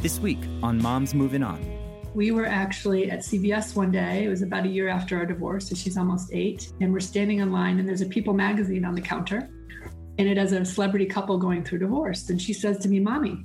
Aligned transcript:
This 0.00 0.20
week 0.20 0.38
on 0.62 0.80
Moms 0.80 1.12
Moving 1.12 1.42
On. 1.42 1.60
We 2.14 2.30
were 2.30 2.46
actually 2.46 3.10
at 3.10 3.18
CVS 3.18 3.74
one 3.74 3.90
day. 3.90 4.24
It 4.24 4.28
was 4.28 4.42
about 4.42 4.64
a 4.64 4.68
year 4.68 4.86
after 4.86 5.18
our 5.18 5.26
divorce, 5.26 5.68
so 5.68 5.74
she's 5.74 5.98
almost 5.98 6.30
eight. 6.32 6.72
And 6.80 6.92
we're 6.92 7.00
standing 7.00 7.40
in 7.40 7.50
line, 7.50 7.80
and 7.80 7.88
there's 7.88 8.00
a 8.00 8.06
People 8.06 8.32
magazine 8.32 8.84
on 8.84 8.94
the 8.94 9.00
counter, 9.00 9.50
and 10.18 10.28
it 10.28 10.36
has 10.36 10.52
a 10.52 10.64
celebrity 10.64 11.04
couple 11.04 11.36
going 11.36 11.64
through 11.64 11.80
divorce. 11.80 12.30
And 12.30 12.40
she 12.40 12.52
says 12.52 12.78
to 12.78 12.88
me, 12.88 13.00
Mommy, 13.00 13.44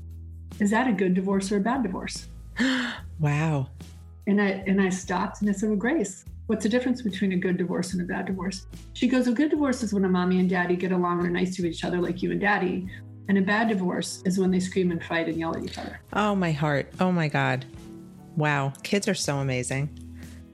is 0.60 0.70
that 0.70 0.88
a 0.88 0.94
good 0.94 1.16
divorce 1.16 1.52
or 1.52 1.58
a 1.58 1.60
bad 1.60 1.82
divorce? 1.82 2.28
wow. 3.20 3.68
And 4.28 4.40
I 4.40 4.64
and 4.68 4.80
I 4.80 4.90
stopped 4.90 5.42
and 5.42 5.50
I 5.50 5.54
said, 5.54 5.70
Well, 5.70 5.78
Grace, 5.80 6.24
what's 6.46 6.62
the 6.62 6.70
difference 6.70 7.02
between 7.02 7.32
a 7.32 7.38
good 7.38 7.58
divorce 7.58 7.94
and 7.94 8.02
a 8.04 8.06
bad 8.06 8.28
divorce? 8.28 8.68
She 8.94 9.08
goes, 9.08 9.28
A 9.28 9.32
good 9.32 9.50
divorce 9.50 9.82
is 9.82 9.92
when 9.92 10.06
a 10.06 10.10
mommy 10.10 10.40
and 10.40 10.48
daddy 10.48 10.76
get 10.76 10.92
along 10.92 11.18
and 11.18 11.30
are 11.30 11.32
nice 11.32 11.56
to 11.56 11.66
each 11.66 11.84
other 11.84 12.00
like 12.00 12.22
you 12.22 12.32
and 12.32 12.40
daddy. 12.40 12.88
And 13.30 13.38
a 13.38 13.42
bad 13.42 13.70
divorce 13.70 14.22
is 14.26 14.38
when 14.38 14.52
they 14.52 14.60
scream 14.60 14.92
and 14.92 15.04
fight 15.04 15.28
and 15.28 15.38
yell 15.38 15.56
at 15.56 15.64
each 15.64 15.78
other. 15.78 16.00
Oh, 16.12 16.36
my 16.36 16.52
heart. 16.52 16.92
Oh, 17.00 17.12
my 17.12 17.28
God. 17.28 17.66
Wow. 18.36 18.74
Kids 18.84 19.08
are 19.08 19.14
so 19.14 19.38
amazing. 19.38 19.90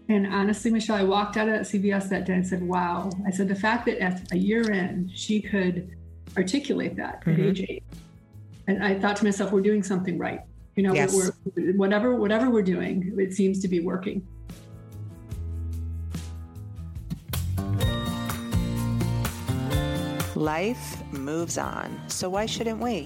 And 0.07 0.27
honestly, 0.27 0.71
Michelle, 0.71 0.97
I 0.97 1.03
walked 1.03 1.37
out 1.37 1.47
of 1.47 1.53
that 1.53 1.61
CVS 1.61 2.09
that 2.09 2.25
day 2.25 2.33
and 2.33 2.45
said, 2.45 2.63
Wow. 2.63 3.11
I 3.27 3.31
said, 3.31 3.47
the 3.47 3.55
fact 3.55 3.85
that 3.85 3.99
at 3.99 4.31
a 4.31 4.37
year 4.37 4.71
in, 4.71 5.09
she 5.13 5.41
could 5.41 5.95
articulate 6.35 6.95
that 6.97 7.21
mm-hmm. 7.21 7.31
at 7.31 7.39
age 7.39 7.65
eight. 7.69 7.83
And 8.67 8.83
I 8.83 8.99
thought 8.99 9.15
to 9.17 9.23
myself, 9.23 9.51
we're 9.51 9.61
doing 9.61 9.83
something 9.83 10.17
right. 10.17 10.41
You 10.75 10.83
know, 10.83 10.93
yes. 10.93 11.13
we're, 11.13 11.73
whatever 11.73 12.15
whatever 12.15 12.49
we're 12.49 12.61
doing, 12.61 13.13
it 13.17 13.33
seems 13.33 13.59
to 13.61 13.67
be 13.67 13.81
working. 13.81 14.25
Life 20.39 21.03
moves 21.11 21.57
on, 21.57 21.99
so 22.07 22.29
why 22.29 22.45
shouldn't 22.45 22.79
we? 22.79 23.05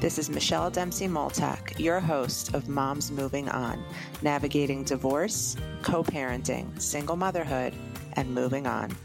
This 0.00 0.18
is 0.18 0.30
Michelle 0.30 0.70
Dempsey 0.70 1.06
Multack, 1.06 1.78
your 1.78 2.00
host 2.00 2.54
of 2.54 2.66
Moms 2.66 3.10
Moving 3.10 3.50
On, 3.50 3.84
navigating 4.22 4.82
divorce, 4.82 5.54
co 5.82 6.02
parenting, 6.02 6.80
single 6.80 7.16
motherhood, 7.16 7.74
and 8.14 8.34
moving 8.34 8.66
on. 8.66 8.96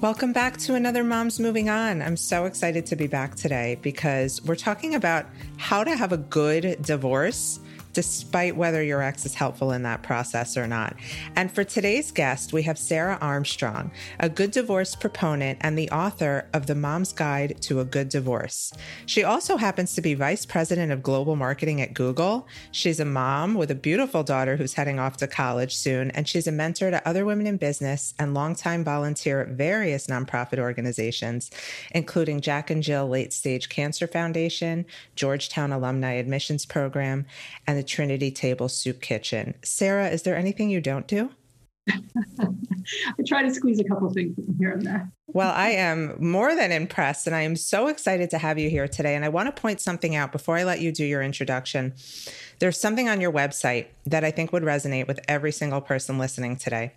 Welcome 0.00 0.32
back 0.32 0.56
to 0.56 0.74
another 0.74 1.04
Moms 1.04 1.38
Moving 1.38 1.70
On. 1.70 2.02
I'm 2.02 2.16
so 2.16 2.46
excited 2.46 2.86
to 2.86 2.96
be 2.96 3.06
back 3.06 3.36
today 3.36 3.78
because 3.82 4.42
we're 4.42 4.56
talking 4.56 4.96
about 4.96 5.26
how 5.58 5.84
to 5.84 5.94
have 5.94 6.10
a 6.10 6.16
good 6.16 6.82
divorce 6.82 7.60
despite 7.92 8.56
whether 8.56 8.82
your 8.82 9.02
ex 9.02 9.24
is 9.24 9.34
helpful 9.34 9.72
in 9.72 9.82
that 9.82 10.02
process 10.02 10.56
or 10.56 10.66
not. 10.66 10.96
And 11.36 11.50
for 11.50 11.64
today's 11.64 12.10
guest, 12.10 12.52
we 12.52 12.62
have 12.62 12.78
Sarah 12.78 13.18
Armstrong, 13.20 13.90
a 14.18 14.28
good 14.28 14.50
divorce 14.50 14.94
proponent 14.94 15.58
and 15.60 15.76
the 15.76 15.90
author 15.90 16.48
of 16.52 16.66
The 16.66 16.74
Mom's 16.74 17.12
Guide 17.12 17.60
to 17.62 17.80
a 17.80 17.84
Good 17.84 18.08
Divorce. 18.08 18.72
She 19.06 19.24
also 19.24 19.56
happens 19.56 19.94
to 19.94 20.02
be 20.02 20.14
vice 20.14 20.46
president 20.46 20.92
of 20.92 21.02
global 21.02 21.36
marketing 21.36 21.80
at 21.80 21.94
Google. 21.94 22.46
She's 22.70 23.00
a 23.00 23.04
mom 23.04 23.54
with 23.54 23.70
a 23.70 23.74
beautiful 23.74 24.22
daughter 24.22 24.56
who's 24.56 24.74
heading 24.74 24.98
off 24.98 25.16
to 25.18 25.26
college 25.26 25.74
soon, 25.74 26.10
and 26.12 26.26
she's 26.28 26.46
a 26.46 26.52
mentor 26.52 26.90
to 26.90 27.06
other 27.08 27.24
women 27.24 27.46
in 27.46 27.56
business 27.56 28.14
and 28.18 28.34
longtime 28.34 28.84
volunteer 28.84 29.40
at 29.40 29.48
various 29.48 30.06
nonprofit 30.06 30.58
organizations, 30.58 31.50
including 31.92 32.40
Jack 32.40 32.70
and 32.70 32.82
Jill 32.82 33.08
Late 33.08 33.32
Stage 33.32 33.68
Cancer 33.68 34.06
Foundation, 34.06 34.86
Georgetown 35.16 35.72
Alumni 35.72 36.12
Admissions 36.14 36.66
Program, 36.66 37.26
and 37.66 37.78
the 37.78 37.81
the 37.82 37.88
Trinity 37.88 38.30
Table 38.30 38.68
Soup 38.68 39.00
Kitchen. 39.00 39.54
Sarah, 39.64 40.08
is 40.08 40.22
there 40.22 40.36
anything 40.36 40.70
you 40.70 40.80
don't 40.80 41.08
do? 41.08 41.30
I 41.90 43.22
try 43.26 43.42
to 43.42 43.52
squeeze 43.52 43.80
a 43.80 43.84
couple 43.84 44.08
things 44.10 44.38
here 44.56 44.70
and 44.70 44.86
there. 44.86 45.10
Well, 45.26 45.52
I 45.52 45.70
am 45.70 46.14
more 46.20 46.54
than 46.54 46.70
impressed, 46.70 47.26
and 47.26 47.34
I 47.34 47.40
am 47.40 47.56
so 47.56 47.88
excited 47.88 48.30
to 48.30 48.38
have 48.38 48.56
you 48.56 48.70
here 48.70 48.86
today. 48.86 49.16
And 49.16 49.24
I 49.24 49.30
want 49.30 49.54
to 49.54 49.60
point 49.60 49.80
something 49.80 50.14
out 50.14 50.30
before 50.30 50.56
I 50.56 50.62
let 50.62 50.80
you 50.80 50.92
do 50.92 51.04
your 51.04 51.22
introduction. 51.22 51.94
There's 52.60 52.78
something 52.78 53.08
on 53.08 53.20
your 53.20 53.32
website 53.32 53.86
that 54.06 54.22
I 54.22 54.30
think 54.30 54.52
would 54.52 54.62
resonate 54.62 55.08
with 55.08 55.18
every 55.26 55.50
single 55.50 55.80
person 55.80 56.18
listening 56.18 56.56
today. 56.56 56.92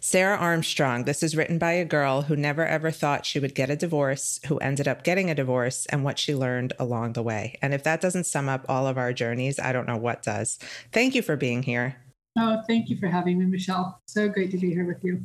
Sarah 0.00 0.38
Armstrong. 0.38 1.04
This 1.04 1.22
is 1.22 1.36
written 1.36 1.58
by 1.58 1.72
a 1.72 1.84
girl 1.84 2.22
who 2.22 2.34
never 2.34 2.66
ever 2.66 2.90
thought 2.90 3.26
she 3.26 3.38
would 3.38 3.54
get 3.54 3.70
a 3.70 3.76
divorce, 3.76 4.40
who 4.46 4.58
ended 4.58 4.88
up 4.88 5.04
getting 5.04 5.30
a 5.30 5.34
divorce, 5.34 5.86
and 5.86 6.02
what 6.02 6.18
she 6.18 6.34
learned 6.34 6.72
along 6.78 7.12
the 7.12 7.22
way. 7.22 7.58
And 7.60 7.74
if 7.74 7.82
that 7.84 8.00
doesn't 8.00 8.24
sum 8.24 8.48
up 8.48 8.64
all 8.68 8.86
of 8.86 8.96
our 8.96 9.12
journeys, 9.12 9.58
I 9.58 9.72
don't 9.72 9.86
know 9.86 9.98
what 9.98 10.22
does. 10.22 10.58
Thank 10.90 11.14
you 11.14 11.22
for 11.22 11.36
being 11.36 11.62
here. 11.62 11.96
Oh, 12.38 12.62
thank 12.66 12.88
you 12.88 12.96
for 12.96 13.08
having 13.08 13.38
me, 13.38 13.44
Michelle. 13.44 14.00
So 14.06 14.28
great 14.28 14.50
to 14.52 14.58
be 14.58 14.70
here 14.70 14.86
with 14.86 15.04
you. 15.04 15.24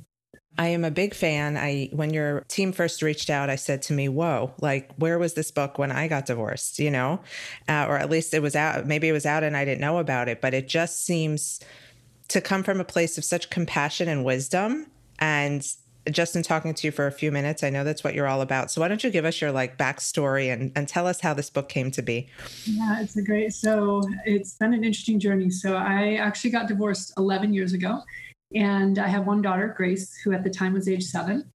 I 0.58 0.68
am 0.68 0.86
a 0.86 0.92
big 0.92 1.14
fan. 1.14 1.58
I 1.58 1.90
when 1.92 2.14
your 2.14 2.42
team 2.48 2.72
first 2.72 3.02
reached 3.02 3.30
out, 3.30 3.50
I 3.50 3.56
said 3.56 3.82
to 3.84 3.94
me, 3.94 4.08
"Whoa! 4.08 4.54
Like, 4.62 4.94
where 4.96 5.20
was 5.20 5.34
this 5.34 5.52
book 5.52 5.78
when 5.78 5.92
I 5.92 6.08
got 6.08 6.26
divorced? 6.26 6.80
You 6.80 6.92
know, 6.92 7.22
uh, 7.68 7.86
or 7.88 7.98
at 7.98 8.10
least 8.10 8.34
it 8.34 8.42
was 8.42 8.56
out. 8.56 8.86
Maybe 8.86 9.10
it 9.10 9.14
was 9.14 9.26
out 9.26 9.44
and 9.44 9.56
I 9.56 9.66
didn't 9.66 9.82
know 9.82 9.98
about 9.98 10.30
it. 10.30 10.42
But 10.42 10.54
it 10.54 10.68
just 10.68 11.06
seems 11.06 11.60
to 12.30 12.42
come 12.42 12.64
from 12.64 12.80
a 12.80 12.86
place 12.86 13.18
of 13.18 13.24
such 13.24 13.50
compassion 13.50 14.08
and 14.08 14.24
wisdom. 14.24 14.88
And 15.20 15.66
just 16.12 16.36
in 16.36 16.44
talking 16.44 16.74
to 16.74 16.88
you 16.88 16.92
for 16.92 17.08
a 17.08 17.12
few 17.12 17.32
minutes, 17.32 17.64
I 17.64 17.70
know 17.70 17.84
that's 17.84 18.04
what 18.04 18.14
you're 18.14 18.28
all 18.28 18.42
about. 18.42 18.72
So 18.72 18.82
why 18.82 18.88
don't 18.88 19.04
you 19.04 19.10
give 19.10 19.26
us 19.26 19.42
your 19.42 19.52
like 19.52 19.78
backstory 19.78 20.52
and, 20.52 20.72
and 20.76 20.88
tell 20.88 21.08
us 21.08 21.20
how 21.22 21.34
this 21.34 21.50
book 21.50 21.70
came 21.70 21.92
to 21.92 22.02
be? 22.02 22.30
Yeah, 22.66 23.02
it's 23.02 23.18
a 23.18 23.24
great. 23.24 23.54
So 23.54 24.02
it's 24.26 24.56
been 24.56 24.74
an 24.74 24.84
interesting 24.84 25.20
journey. 25.20 25.50
So 25.50 25.76
I 25.76 26.16
actually 26.16 26.52
got 26.52 26.68
divorced 26.68 27.14
11 27.18 27.54
years 27.54 27.74
ago, 27.74 28.02
and 28.54 29.00
I 29.00 29.08
have 29.08 29.26
one 29.26 29.42
daughter, 29.42 29.74
Grace, 29.76 30.16
who 30.24 30.34
at 30.34 30.44
the 30.44 30.50
time 30.50 30.74
was 30.74 30.88
age 30.88 31.04
seven. 31.04 31.52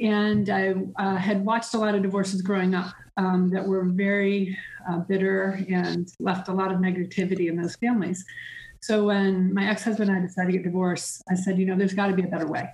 And 0.00 0.50
I 0.50 0.74
uh, 0.96 1.16
had 1.16 1.44
watched 1.44 1.74
a 1.74 1.78
lot 1.78 1.94
of 1.94 2.02
divorces 2.02 2.42
growing 2.42 2.74
up 2.74 2.92
um, 3.16 3.50
that 3.50 3.64
were 3.64 3.84
very 3.84 4.56
uh, 4.90 4.98
bitter 4.98 5.64
and 5.68 6.08
left 6.18 6.48
a 6.48 6.52
lot 6.52 6.72
of 6.72 6.78
negativity 6.78 7.48
in 7.48 7.56
those 7.56 7.76
families. 7.76 8.24
So 8.82 9.04
when 9.04 9.54
my 9.54 9.68
ex-husband 9.68 10.10
and 10.10 10.18
I 10.18 10.22
decided 10.22 10.52
to 10.52 10.58
get 10.58 10.64
divorced, 10.64 11.22
I 11.30 11.36
said, 11.36 11.58
you 11.58 11.66
know, 11.66 11.76
there's 11.76 11.94
got 11.94 12.08
to 12.08 12.14
be 12.14 12.24
a 12.24 12.26
better 12.26 12.48
way. 12.48 12.68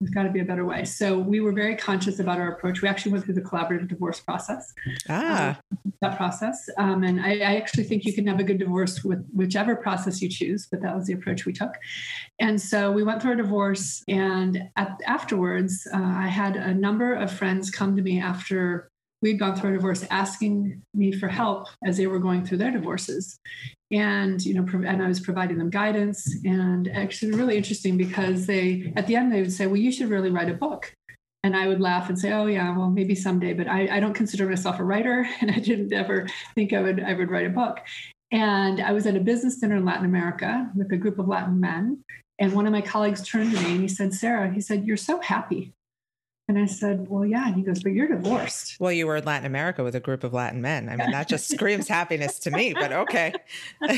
There's 0.00 0.10
got 0.10 0.22
to 0.22 0.30
be 0.30 0.38
a 0.38 0.44
better 0.44 0.64
way. 0.64 0.84
So 0.84 1.18
we 1.18 1.40
were 1.40 1.50
very 1.50 1.74
conscious 1.74 2.20
about 2.20 2.38
our 2.38 2.52
approach. 2.52 2.80
We 2.80 2.88
actually 2.88 3.12
went 3.12 3.24
through 3.24 3.34
the 3.34 3.42
collaborative 3.42 3.88
divorce 3.88 4.20
process. 4.20 4.72
Ah. 5.08 5.58
Um, 5.72 5.92
that 6.00 6.16
process. 6.16 6.68
Um, 6.78 7.02
and 7.02 7.20
I, 7.20 7.38
I, 7.38 7.56
actually 7.56 7.82
think 7.82 8.04
you 8.04 8.12
can 8.12 8.24
have 8.28 8.38
a 8.38 8.44
good 8.44 8.58
divorce 8.58 9.02
with 9.02 9.26
whichever 9.34 9.74
process 9.74 10.22
you 10.22 10.28
choose, 10.28 10.68
but 10.70 10.80
that 10.82 10.94
was 10.94 11.06
the 11.06 11.14
approach 11.14 11.44
we 11.44 11.52
took. 11.52 11.74
And 12.38 12.60
so 12.60 12.92
we 12.92 13.02
went 13.02 13.20
through 13.20 13.32
a 13.32 13.36
divorce. 13.36 14.04
And 14.06 14.62
at, 14.76 15.00
afterwards, 15.04 15.88
uh, 15.92 15.98
I 15.98 16.28
had 16.28 16.54
a 16.54 16.72
number 16.72 17.14
of 17.14 17.32
friends 17.32 17.68
come 17.68 17.96
to 17.96 18.02
me 18.02 18.20
after 18.20 18.92
we'd 19.20 19.38
gone 19.38 19.56
through 19.56 19.70
a 19.70 19.74
divorce 19.74 20.04
asking 20.10 20.82
me 20.94 21.12
for 21.12 21.28
help 21.28 21.66
as 21.84 21.96
they 21.96 22.06
were 22.06 22.18
going 22.18 22.44
through 22.44 22.58
their 22.58 22.70
divorces. 22.70 23.38
And 23.90 24.44
you 24.44 24.54
know 24.54 24.66
and 24.72 25.02
i 25.02 25.08
was 25.08 25.20
providing 25.20 25.58
them 25.58 25.70
guidance. 25.70 26.26
And 26.44 26.88
actually 26.88 27.32
really 27.32 27.56
interesting 27.56 27.96
because 27.96 28.46
they 28.46 28.92
at 28.96 29.06
the 29.06 29.16
end 29.16 29.32
they 29.32 29.40
would 29.40 29.52
say 29.52 29.66
well 29.66 29.76
you 29.76 29.92
should 29.92 30.10
really 30.10 30.30
write 30.30 30.50
a 30.50 30.54
book. 30.54 30.94
And 31.42 31.56
i 31.56 31.66
would 31.66 31.80
laugh 31.80 32.08
and 32.08 32.18
say 32.18 32.32
oh 32.32 32.46
yeah 32.46 32.76
well 32.76 32.90
maybe 32.90 33.14
someday. 33.14 33.54
But 33.54 33.68
i, 33.68 33.96
I 33.96 34.00
don't 34.00 34.14
consider 34.14 34.48
myself 34.48 34.78
a 34.78 34.84
writer 34.84 35.26
and 35.40 35.50
i 35.50 35.58
didn't 35.58 35.92
ever 35.92 36.26
think 36.54 36.72
i 36.72 36.80
would 36.80 37.02
i 37.02 37.14
would 37.14 37.30
write 37.30 37.46
a 37.46 37.50
book. 37.50 37.80
And 38.30 38.80
i 38.80 38.92
was 38.92 39.06
at 39.06 39.16
a 39.16 39.20
business 39.20 39.56
dinner 39.56 39.76
in 39.76 39.84
latin 39.84 40.04
america 40.04 40.70
with 40.74 40.92
a 40.92 40.96
group 40.96 41.18
of 41.18 41.28
latin 41.28 41.60
men. 41.60 42.02
And 42.40 42.52
one 42.52 42.66
of 42.66 42.72
my 42.72 42.82
colleagues 42.82 43.26
turned 43.26 43.52
to 43.52 43.60
me 43.62 43.72
and 43.72 43.80
he 43.80 43.88
said 43.88 44.14
sarah 44.14 44.52
he 44.52 44.60
said 44.60 44.84
you're 44.86 44.96
so 44.96 45.20
happy 45.20 45.72
and 46.48 46.58
I 46.58 46.64
said, 46.64 47.08
Well, 47.08 47.26
yeah. 47.26 47.46
And 47.46 47.56
he 47.56 47.62
goes, 47.62 47.82
But 47.82 47.92
you're 47.92 48.08
divorced. 48.08 48.78
Well, 48.80 48.90
you 48.90 49.06
were 49.06 49.16
in 49.16 49.24
Latin 49.24 49.44
America 49.44 49.84
with 49.84 49.94
a 49.94 50.00
group 50.00 50.24
of 50.24 50.32
Latin 50.32 50.62
men. 50.62 50.88
I 50.88 50.96
mean, 50.96 51.10
that 51.10 51.28
just 51.28 51.48
screams 51.54 51.86
happiness 51.86 52.38
to 52.40 52.50
me, 52.50 52.72
but 52.72 52.90
okay. 52.90 53.34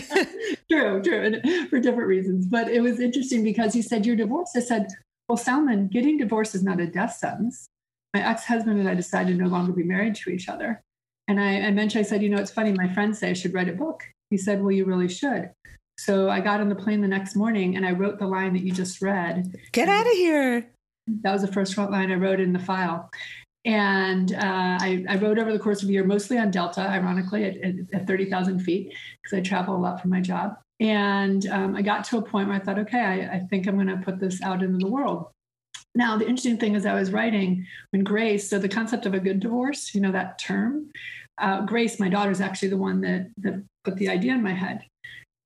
true, 0.71 1.01
true. 1.01 1.41
And 1.43 1.71
for 1.71 1.79
different 1.79 2.09
reasons. 2.09 2.47
But 2.47 2.69
it 2.69 2.81
was 2.81 2.99
interesting 2.99 3.45
because 3.45 3.73
he 3.73 3.83
said, 3.83 4.05
You're 4.05 4.17
divorced. 4.17 4.57
I 4.57 4.61
said, 4.61 4.89
Well, 5.29 5.39
Salman, 5.39 5.89
getting 5.89 6.19
divorced 6.19 6.57
is 6.57 6.65
not 6.65 6.81
a 6.81 6.87
death 6.87 7.15
sentence. 7.15 7.69
My 8.15 8.27
ex 8.29 8.45
husband 8.45 8.81
and 8.81 8.89
I 8.89 8.95
decided 8.95 9.39
to 9.39 9.45
no 9.45 9.49
longer 9.49 9.73
be 9.73 9.85
married 9.85 10.17
to 10.17 10.31
each 10.31 10.49
other. 10.49 10.81
And 11.29 11.41
I, 11.41 11.61
I 11.61 11.71
mentioned, 11.71 12.05
I 12.05 12.09
said, 12.09 12.21
You 12.21 12.31
know, 12.31 12.41
it's 12.41 12.51
funny. 12.51 12.73
My 12.73 12.93
friends 12.93 13.21
say 13.21 13.31
I 13.31 13.35
should 13.35 13.55
write 13.55 13.69
a 13.69 13.73
book. 13.73 14.03
He 14.31 14.37
said, 14.37 14.61
Well, 14.61 14.73
you 14.73 14.85
really 14.85 15.09
should. 15.09 15.51
So 15.99 16.31
I 16.31 16.41
got 16.41 16.61
on 16.61 16.69
the 16.69 16.75
plane 16.75 17.03
the 17.03 17.09
next 17.09 17.37
morning 17.37 17.77
and 17.77 17.87
I 17.87 17.93
wrote 17.93 18.19
the 18.19 18.27
line 18.27 18.55
that 18.55 18.63
you 18.63 18.73
just 18.73 19.03
read. 19.03 19.55
Get 19.71 19.89
out 19.89 20.07
of 20.07 20.13
here. 20.13 20.67
That 21.07 21.33
was 21.33 21.43
the 21.43 21.53
first 21.53 21.75
front 21.75 21.91
line 21.91 22.13
I 22.13 22.17
wrote 22.17 22.41
in 22.41 22.53
the 22.53 22.59
file. 22.59 23.11
And 23.65 24.33
uh, 24.33 24.79
I, 24.81 25.05
I, 25.09 25.17
wrote 25.17 25.39
over 25.39 25.53
the 25.53 25.59
course 25.59 25.83
of 25.83 25.91
a 25.91 25.93
year, 25.93 26.03
mostly 26.03 26.39
on 26.39 26.51
Delta, 26.51 26.81
ironically, 26.81 27.45
at, 27.45 27.59
at, 27.59 27.75
at 27.93 28.07
30,000 28.07 28.61
feet, 28.61 28.95
because 29.23 29.39
I 29.39 29.43
travel 29.43 29.77
a 29.77 29.79
lot 29.79 30.01
for 30.01 30.09
my 30.09 30.23
job. 30.23 30.57
And 30.81 31.47
um, 31.49 31.77
I 31.77 31.83
got 31.83 32.05
to 32.05 32.17
a 32.17 32.23
point 32.23 32.49
where 32.49 32.57
I 32.57 32.61
thought, 32.61 32.79
okay, 32.79 33.01
I, 33.01 33.37
I 33.37 33.41
think 33.51 33.67
I'm 33.67 33.75
going 33.75 33.89
to 33.89 33.99
put 33.99 34.19
this 34.19 34.41
out 34.43 34.63
into 34.63 34.79
the 34.79 34.91
world. 34.91 35.27
Now, 35.95 36.17
the 36.17 36.25
interesting 36.25 36.57
thing 36.57 36.75
is, 36.75 36.87
I 36.87 36.95
was 36.95 37.13
writing 37.13 37.67
when 37.91 38.03
Grace, 38.03 38.49
so 38.49 38.59
the 38.59 38.69
concept 38.69 39.05
of 39.05 39.13
a 39.13 39.21
good 39.21 39.41
divorce, 39.41 39.95
you 39.95 40.01
know, 40.01 40.13
that 40.13 40.39
term, 40.39 40.91
uh, 41.37 41.63
Grace, 41.67 42.01
my 42.01 42.09
daughter, 42.09 42.31
is 42.31 42.41
actually 42.41 42.69
the 42.69 42.79
one 42.79 43.03
that, 43.03 43.31
that 43.39 43.63
put 43.85 43.97
the 43.97 44.09
idea 44.09 44.33
in 44.33 44.43
my 44.43 44.55
head. 44.55 44.83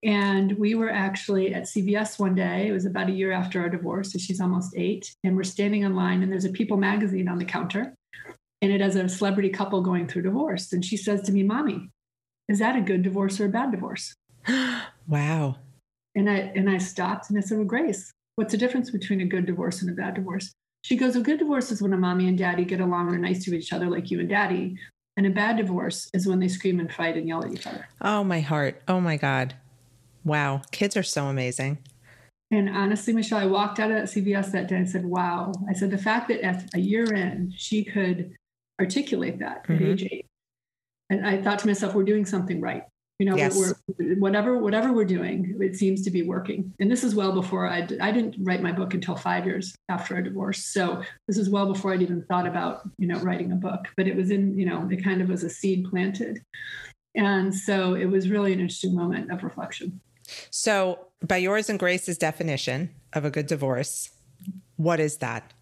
And 0.04 0.52
we 0.58 0.74
were 0.74 0.90
actually 0.90 1.54
at 1.54 1.62
CVS 1.64 2.18
one 2.18 2.34
day. 2.34 2.68
It 2.68 2.72
was 2.72 2.84
about 2.84 3.08
a 3.08 3.12
year 3.12 3.32
after 3.32 3.60
our 3.62 3.70
divorce. 3.70 4.12
So 4.12 4.18
she's 4.18 4.40
almost 4.40 4.74
eight. 4.76 5.14
And 5.24 5.34
we're 5.34 5.44
standing 5.44 5.82
in 5.82 5.96
line, 5.96 6.22
and 6.22 6.30
there's 6.30 6.44
a 6.44 6.50
People 6.50 6.76
magazine 6.76 7.28
on 7.28 7.38
the 7.38 7.44
counter. 7.44 7.94
and 8.62 8.72
it 8.72 8.80
has 8.80 8.96
a 8.96 9.08
celebrity 9.08 9.48
couple 9.50 9.80
going 9.82 10.06
through 10.06 10.22
divorce. 10.22 10.72
And 10.72 10.84
she 10.84 10.96
says 10.96 11.22
to 11.22 11.32
me, 11.32 11.42
Mommy, 11.42 11.90
is 12.48 12.58
that 12.58 12.76
a 12.76 12.80
good 12.80 13.02
divorce 13.02 13.40
or 13.40 13.46
a 13.46 13.48
bad 13.48 13.70
divorce? 13.70 14.14
wow. 15.08 15.56
And 16.14 16.30
I 16.30 16.52
and 16.54 16.70
I 16.70 16.78
stopped 16.78 17.28
and 17.28 17.38
I 17.38 17.40
said, 17.40 17.58
Well, 17.58 17.66
Grace, 17.66 18.12
what's 18.36 18.52
the 18.52 18.58
difference 18.58 18.90
between 18.90 19.20
a 19.20 19.26
good 19.26 19.46
divorce 19.46 19.80
and 19.82 19.90
a 19.90 19.94
bad 19.94 20.14
divorce? 20.14 20.52
She 20.82 20.96
goes, 20.96 21.16
A 21.16 21.20
good 21.20 21.38
divorce 21.38 21.72
is 21.72 21.82
when 21.82 21.92
a 21.92 21.96
mommy 21.96 22.28
and 22.28 22.38
daddy 22.38 22.64
get 22.64 22.80
along 22.80 23.08
and 23.08 23.16
are 23.16 23.18
nice 23.18 23.44
to 23.44 23.54
each 23.54 23.72
other 23.72 23.88
like 23.90 24.10
you 24.10 24.20
and 24.20 24.28
daddy. 24.28 24.76
And 25.16 25.26
a 25.26 25.30
bad 25.30 25.56
divorce 25.56 26.08
is 26.12 26.26
when 26.26 26.40
they 26.40 26.48
scream 26.48 26.80
and 26.80 26.92
fight 26.92 27.16
and 27.16 27.26
yell 27.26 27.44
at 27.44 27.52
each 27.52 27.66
other. 27.66 27.88
Oh 28.00 28.22
my 28.24 28.40
heart. 28.40 28.82
Oh 28.88 29.00
my 29.00 29.16
God. 29.16 29.54
Wow. 30.24 30.62
Kids 30.70 30.96
are 30.96 31.02
so 31.02 31.26
amazing. 31.26 31.78
And 32.50 32.68
honestly, 32.68 33.12
Michelle, 33.12 33.40
I 33.40 33.46
walked 33.46 33.80
out 33.80 33.90
of 33.90 33.96
that 33.96 34.04
CVS 34.04 34.52
that 34.52 34.68
day 34.68 34.76
and 34.76 34.88
said, 34.88 35.04
Wow. 35.04 35.52
I 35.68 35.72
said, 35.72 35.90
the 35.90 35.98
fact 35.98 36.28
that 36.28 36.40
at 36.40 36.74
a 36.74 36.80
year 36.80 37.12
in, 37.12 37.52
she 37.56 37.84
could 37.84 38.34
articulate 38.80 39.38
that 39.40 39.66
mm-hmm. 39.66 39.74
at 39.74 39.82
age 39.82 40.02
eight. 40.10 40.26
And 41.10 41.26
I 41.26 41.42
thought 41.42 41.58
to 41.60 41.66
myself, 41.66 41.94
we're 41.94 42.04
doing 42.04 42.24
something 42.24 42.60
right. 42.60 42.84
You 43.18 43.26
know, 43.26 43.36
yes. 43.36 43.56
we're, 43.56 44.16
whatever 44.16 44.58
whatever 44.58 44.92
we're 44.92 45.04
doing, 45.04 45.56
it 45.60 45.76
seems 45.76 46.02
to 46.02 46.10
be 46.10 46.22
working. 46.22 46.74
And 46.80 46.90
this 46.90 47.04
is 47.04 47.14
well 47.14 47.32
before 47.32 47.68
I 47.68 47.86
I 48.00 48.10
didn't 48.10 48.34
write 48.40 48.60
my 48.60 48.72
book 48.72 48.92
until 48.92 49.14
five 49.14 49.46
years 49.46 49.72
after 49.88 50.16
a 50.16 50.24
divorce. 50.24 50.64
So 50.64 51.00
this 51.28 51.38
is 51.38 51.48
well 51.48 51.72
before 51.72 51.92
I'd 51.92 52.02
even 52.02 52.24
thought 52.24 52.46
about 52.46 52.80
you 52.98 53.06
know 53.06 53.20
writing 53.20 53.52
a 53.52 53.56
book. 53.56 53.86
But 53.96 54.08
it 54.08 54.16
was 54.16 54.32
in 54.32 54.58
you 54.58 54.66
know 54.66 54.88
it 54.90 55.04
kind 55.04 55.22
of 55.22 55.28
was 55.28 55.44
a 55.44 55.50
seed 55.50 55.86
planted, 55.88 56.42
and 57.14 57.54
so 57.54 57.94
it 57.94 58.06
was 58.06 58.28
really 58.28 58.52
an 58.52 58.58
interesting 58.58 58.96
moment 58.96 59.30
of 59.30 59.44
reflection. 59.44 60.00
So, 60.50 61.08
by 61.26 61.38
yours 61.38 61.70
and 61.70 61.78
Grace's 61.78 62.18
definition 62.18 62.90
of 63.12 63.24
a 63.24 63.30
good 63.30 63.46
divorce, 63.46 64.10
what 64.76 65.00
is 65.00 65.18
that? 65.18 65.52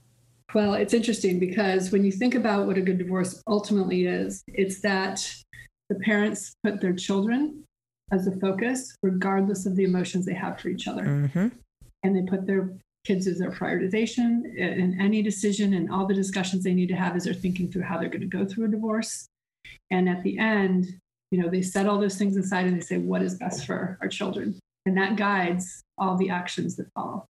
Well, 0.54 0.74
it's 0.74 0.94
interesting 0.94 1.38
because 1.38 1.90
when 1.90 2.04
you 2.04 2.12
think 2.12 2.34
about 2.34 2.66
what 2.66 2.76
a 2.76 2.82
good 2.82 2.98
divorce 2.98 3.42
ultimately 3.46 4.06
is, 4.06 4.42
it's 4.48 4.80
that 4.82 5.26
the 5.88 5.96
parents 5.96 6.54
put 6.62 6.80
their 6.80 6.92
children 6.92 7.64
as 8.12 8.26
the 8.26 8.38
focus, 8.40 8.94
regardless 9.02 9.64
of 9.66 9.76
the 9.76 9.84
emotions 9.84 10.26
they 10.26 10.34
have 10.34 10.60
for 10.60 10.68
each 10.68 10.86
other. 10.86 11.04
Mm-hmm. 11.04 11.48
And 12.02 12.16
they 12.16 12.30
put 12.30 12.46
their 12.46 12.70
kids 13.04 13.26
as 13.26 13.38
their 13.38 13.50
prioritization 13.50 14.44
in 14.56 14.98
any 15.00 15.22
decision 15.22 15.74
and 15.74 15.90
all 15.90 16.06
the 16.06 16.14
discussions 16.14 16.62
they 16.62 16.74
need 16.74 16.88
to 16.88 16.96
have 16.96 17.16
as 17.16 17.24
they're 17.24 17.34
thinking 17.34 17.70
through 17.70 17.82
how 17.82 17.98
they're 17.98 18.08
going 18.08 18.20
to 18.20 18.26
go 18.26 18.44
through 18.44 18.66
a 18.66 18.68
divorce. 18.68 19.26
And 19.90 20.08
at 20.08 20.22
the 20.22 20.38
end, 20.38 21.00
you 21.32 21.42
know, 21.42 21.48
they 21.48 21.62
set 21.62 21.86
all 21.86 21.98
those 21.98 22.16
things 22.16 22.36
aside 22.36 22.66
and 22.66 22.76
they 22.76 22.84
say, 22.84 22.98
what 22.98 23.22
is 23.22 23.36
best 23.36 23.64
for 23.64 23.98
our 24.02 24.08
children? 24.08 24.54
And 24.84 24.96
that 24.98 25.16
guides 25.16 25.82
all 25.96 26.16
the 26.16 26.28
actions 26.28 26.76
that 26.76 26.92
follow. 26.94 27.24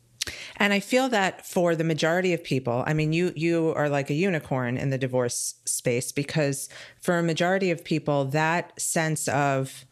And 0.57 0.73
I 0.73 0.81
feel 0.81 1.09
that 1.11 1.47
for 1.47 1.77
the 1.77 1.85
majority 1.85 2.35
of 2.35 2.43
people, 2.43 2.83
I 2.85 2.95
mean, 2.95 3.13
you 3.13 3.33
you 3.37 3.73
are 3.77 3.89
like 3.89 4.11
a 4.11 4.15
unicorn 4.15 4.77
in 4.77 4.91
the 4.91 4.99
divorce 4.99 5.55
space 5.65 6.11
because 6.13 6.69
for 7.01 7.19
a 7.19 7.23
majority 7.23 7.71
of 7.71 7.85
people, 7.85 8.25
that 8.27 8.79
sense 8.81 9.29
of 9.29 9.85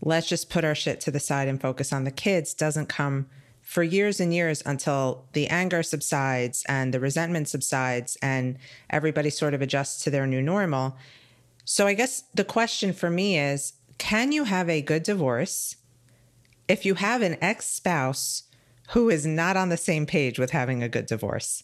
let's 0.00 0.28
just 0.28 0.50
put 0.50 0.64
our 0.64 0.74
shit 0.74 1.00
to 1.02 1.10
the 1.10 1.20
side 1.20 1.48
and 1.48 1.60
focus 1.60 1.92
on 1.92 2.04
the 2.04 2.10
kids 2.12 2.54
doesn't 2.54 2.86
come 2.86 3.26
for 3.62 3.82
years 3.82 4.20
and 4.20 4.32
years 4.32 4.62
until 4.64 5.26
the 5.32 5.46
anger 5.48 5.82
subsides 5.82 6.64
and 6.68 6.94
the 6.94 7.00
resentment 7.00 7.48
subsides 7.48 8.16
and 8.22 8.56
everybody 8.88 9.30
sort 9.30 9.52
of 9.52 9.60
adjusts 9.60 10.02
to 10.04 10.10
their 10.10 10.26
new 10.26 10.40
normal. 10.40 10.96
So 11.70 11.86
I 11.86 11.92
guess 11.92 12.24
the 12.32 12.46
question 12.46 12.94
for 12.94 13.10
me 13.10 13.38
is 13.38 13.74
can 13.98 14.32
you 14.32 14.44
have 14.44 14.70
a 14.70 14.80
good 14.80 15.02
divorce 15.02 15.76
if 16.66 16.86
you 16.86 16.94
have 16.94 17.20
an 17.20 17.36
ex 17.42 17.66
spouse 17.66 18.44
who 18.92 19.10
is 19.10 19.26
not 19.26 19.54
on 19.54 19.68
the 19.68 19.76
same 19.76 20.06
page 20.06 20.38
with 20.38 20.52
having 20.52 20.82
a 20.82 20.88
good 20.88 21.04
divorce? 21.04 21.62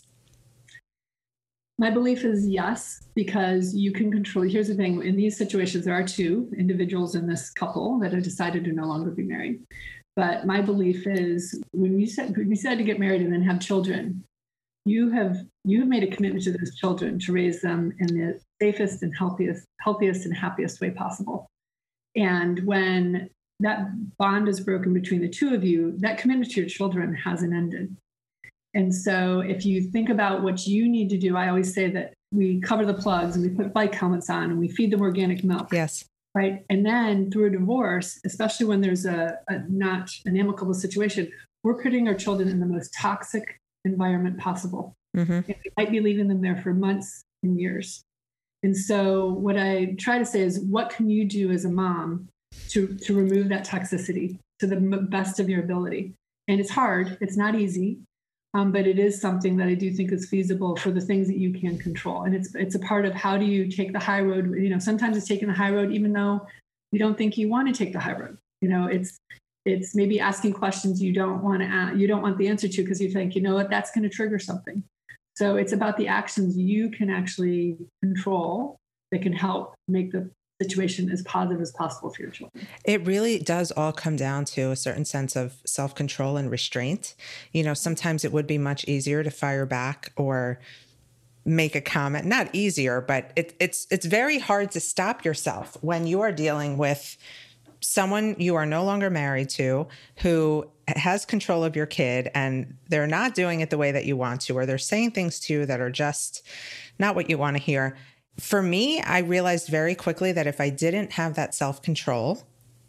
My 1.79 1.89
belief 1.89 2.23
is 2.23 2.47
yes, 2.47 3.01
because 3.15 3.75
you 3.75 3.93
can 3.93 4.13
control. 4.13 4.45
Here's 4.45 4.69
the 4.69 4.75
thing 4.75 5.03
in 5.03 5.17
these 5.17 5.39
situations, 5.39 5.87
there 5.87 5.95
are 5.95 6.07
two 6.07 6.53
individuals 6.55 7.15
in 7.15 7.27
this 7.27 7.49
couple 7.49 7.99
that 8.01 8.13
have 8.13 8.23
decided 8.23 8.63
to 8.65 8.73
no 8.73 8.85
longer 8.85 9.11
be 9.11 9.23
married. 9.23 9.63
But 10.17 10.45
my 10.45 10.61
belief 10.61 11.07
is 11.07 11.59
when 11.73 11.99
you 11.99 12.07
said 12.07 12.35
you 12.37 12.57
said 12.57 12.77
to 12.77 12.85
get 12.85 13.01
married 13.01 13.23
and 13.23 13.33
then 13.33 13.43
have 13.43 13.59
children, 13.59 14.23
you 14.85 15.11
have 15.11 15.39
you 15.65 15.81
have 15.81 15.89
made 15.89 16.03
a 16.03 16.15
commitment 16.15 16.45
to 16.45 16.53
those 16.53 16.75
children 16.77 17.19
to 17.21 17.33
raise 17.33 17.63
them 17.63 17.93
in 17.99 18.07
the 18.07 18.41
safest 18.61 19.03
and 19.03 19.17
healthiest 19.17 19.65
healthiest 19.81 20.25
and 20.25 20.37
happiest 20.37 20.81
way 20.81 20.91
possible. 20.91 21.47
And 22.17 22.65
when 22.67 23.31
that 23.61 23.89
bond 24.19 24.49
is 24.49 24.61
broken 24.61 24.93
between 24.93 25.21
the 25.21 25.29
two 25.29 25.55
of 25.55 25.65
you, 25.65 25.95
that 25.99 26.19
commitment 26.19 26.51
to 26.53 26.61
your 26.61 26.69
children 26.69 27.15
hasn't 27.15 27.55
ended. 27.55 27.97
And 28.75 28.95
so 28.95 29.41
if 29.41 29.65
you 29.65 29.83
think 29.91 30.09
about 30.09 30.43
what 30.43 30.67
you 30.67 30.89
need 30.89 31.09
to 31.11 31.19
do, 31.19 31.37
I 31.37 31.49
always 31.49 31.73
say 31.73 31.91
that 31.93 32.13
we 32.33 32.61
cover 32.61 32.85
the 32.85 32.95
plugs 32.95 33.37
and 33.37 33.45
we 33.49 33.57
put 33.57 33.73
bike 33.73 33.95
helmets 33.95 34.29
on 34.29 34.45
and 34.45 34.59
we 34.59 34.69
feed 34.69 34.91
them 34.91 35.01
organic 35.01 35.45
milk. 35.45 35.69
Yes. 35.73 36.05
Right. 36.35 36.65
And 36.69 36.85
then 36.85 37.31
through 37.31 37.47
a 37.47 37.51
divorce, 37.51 38.19
especially 38.25 38.67
when 38.67 38.81
there's 38.81 39.07
a, 39.07 39.39
a 39.49 39.61
not 39.69 40.11
an 40.27 40.37
amicable 40.37 40.75
situation, 40.75 41.31
we're 41.63 41.81
putting 41.81 42.09
our 42.09 42.15
children 42.15 42.49
in 42.49 42.59
the 42.59 42.67
most 42.67 42.93
toxic 42.93 43.61
environment 43.85 44.39
possible. 44.39 44.95
Mm-hmm. 45.17 45.41
We 45.47 45.71
might 45.77 45.91
be 45.91 46.01
leaving 46.01 46.29
them 46.29 46.41
there 46.41 46.57
for 46.57 46.75
months 46.75 47.23
and 47.43 47.59
years. 47.59 48.03
And 48.63 48.77
so, 48.77 49.27
what 49.27 49.59
I 49.59 49.95
try 49.99 50.19
to 50.19 50.25
say 50.25 50.41
is, 50.41 50.59
what 50.59 50.91
can 50.91 51.11
you 51.11 51.27
do 51.27 51.51
as 51.51 51.65
a 51.65 51.71
mom 51.71 52.29
to, 52.71 52.97
to 52.99 53.15
remove 53.15 53.49
that 53.49 53.67
toxicity 53.67 54.39
to 54.61 54.67
the 54.67 54.77
best 54.77 55.41
of 55.41 55.49
your 55.49 55.61
ability. 55.61 56.15
And 56.49 56.61
it's 56.61 56.71
hard, 56.71 57.17
it's 57.21 57.37
not 57.37 57.55
easy, 57.55 57.99
um, 58.53 58.71
but 58.71 58.87
it 58.87 58.99
is 58.99 59.21
something 59.21 59.57
that 59.57 59.69
I 59.69 59.75
do 59.75 59.91
think 59.91 60.13
is 60.13 60.29
feasible 60.29 60.77
for 60.77 60.91
the 60.91 61.01
things 61.01 61.27
that 61.27 61.39
you 61.39 61.53
can 61.53 61.79
control. 61.79 62.23
And 62.23 62.35
it's 62.35 62.55
it's 62.55 62.75
a 62.75 62.79
part 62.79 63.07
of 63.07 63.15
how 63.15 63.37
do 63.37 63.45
you 63.45 63.71
take 63.71 63.93
the 63.93 63.99
high 63.99 64.21
road. 64.21 64.55
You 64.55 64.69
know, 64.69 64.79
sometimes 64.79 65.17
it's 65.17 65.27
taking 65.27 65.49
the 65.49 65.55
high 65.55 65.71
road 65.71 65.93
even 65.93 66.13
though 66.13 66.47
you 66.93 66.99
don't 66.99 67.17
think 67.19 67.37
you 67.37 67.49
want 67.49 67.69
to 67.69 67.75
take 67.75 67.93
the 67.93 68.01
high 68.01 68.13
road. 68.13 68.39
You 68.61 68.69
know, 68.69 68.87
it's 68.87 69.19
it's 69.65 69.95
maybe 69.95 70.21
asking 70.21 70.53
questions 70.53 71.03
you 71.03 71.13
don't 71.13 71.43
want 71.43 71.63
to 71.63 71.67
ask, 71.67 71.97
you 71.97 72.07
don't 72.07 72.23
want 72.23 72.39
the 72.39 72.49
answer 72.49 72.69
to 72.69 72.83
because 72.83 73.01
you 73.01 73.11
think 73.11 73.35
you 73.35 73.41
know 73.41 73.55
what 73.55 73.71
that's 73.71 73.91
going 73.91 74.03
to 74.03 74.11
trigger 74.11 74.39
something. 74.39 74.83
So 75.37 75.57
it's 75.57 75.73
about 75.73 75.97
the 75.97 76.07
actions 76.07 76.57
you 76.57 76.91
can 76.91 77.11
actually 77.11 77.77
control 78.03 78.79
that 79.11 79.23
can 79.23 79.33
help 79.33 79.75
make 79.89 80.13
the 80.13 80.31
situation 80.63 81.11
as 81.11 81.23
positive 81.23 81.61
as 81.61 81.73
possible 81.73 82.11
for 82.11 82.23
your 82.23 82.31
children. 82.31 82.67
It 82.85 83.05
really 83.07 83.39
does 83.39 83.73
all 83.73 83.93
come 83.93 84.17
down 84.17 84.45
to 84.47 84.71
a 84.71 84.77
certain 84.77 85.05
sense 85.05 85.35
of 85.35 85.57
self 85.67 85.95
control 85.95 86.37
and 86.37 86.51
restraint. 86.51 87.15
You 87.53 87.65
know, 87.65 87.75
sometimes 87.75 88.25
it 88.25 88.33
would 88.33 88.47
be 88.47 88.59
much 88.59 88.85
easier 88.85 89.25
to 89.25 89.31
fire 89.31 89.67
back 89.67 90.13
or 90.17 90.61
make 91.47 91.75
a 91.75 91.81
comment 91.81 92.25
not 92.25 92.49
easier 92.55 93.03
but 93.03 93.31
it, 93.37 93.55
it's 93.61 93.87
it's 93.91 94.07
very 94.07 94.39
hard 94.39 94.71
to 94.71 94.81
stop 94.81 95.27
yourself 95.27 95.77
when 95.83 96.07
you 96.07 96.23
are 96.23 96.33
dealing 96.33 96.79
with 96.79 97.19
someone 97.85 98.37
you 98.39 98.55
are 98.55 98.67
no 98.67 98.85
longer 98.85 99.11
married 99.11 99.49
to 99.51 99.87
who 100.19 100.65
has 100.89 101.25
control 101.25 101.65
of 101.65 101.77
your 101.77 101.87
kid 101.87 102.31
and 102.35 102.77
they're 102.89 103.07
not 103.07 103.35
doing 103.35 103.61
it 103.61 103.71
the 103.71 103.79
way 103.79 103.93
that 103.93 104.05
you 104.05 104.17
want 104.17 104.41
to 104.41 104.57
or 104.57 104.67
they're 104.67 104.79
saying 104.79 105.11
things 105.11 105.41
to 105.41 105.53
you 105.53 105.67
that 105.67 105.81
are 105.81 105.91
just 105.91 106.47
not 106.99 107.15
what 107.15 107.31
you 107.31 107.39
want 107.39 107.57
to 107.57 107.63
hear 107.63 107.97
for 108.39 108.63
me, 108.63 109.01
I 109.01 109.19
realized 109.19 109.69
very 109.69 109.95
quickly 109.95 110.33
that 110.33 110.47
if 110.47 110.61
I 110.61 110.71
didn't 110.71 111.13
have 111.13 111.35
that 111.35 111.55
self 111.55 111.83
control, 111.83 112.43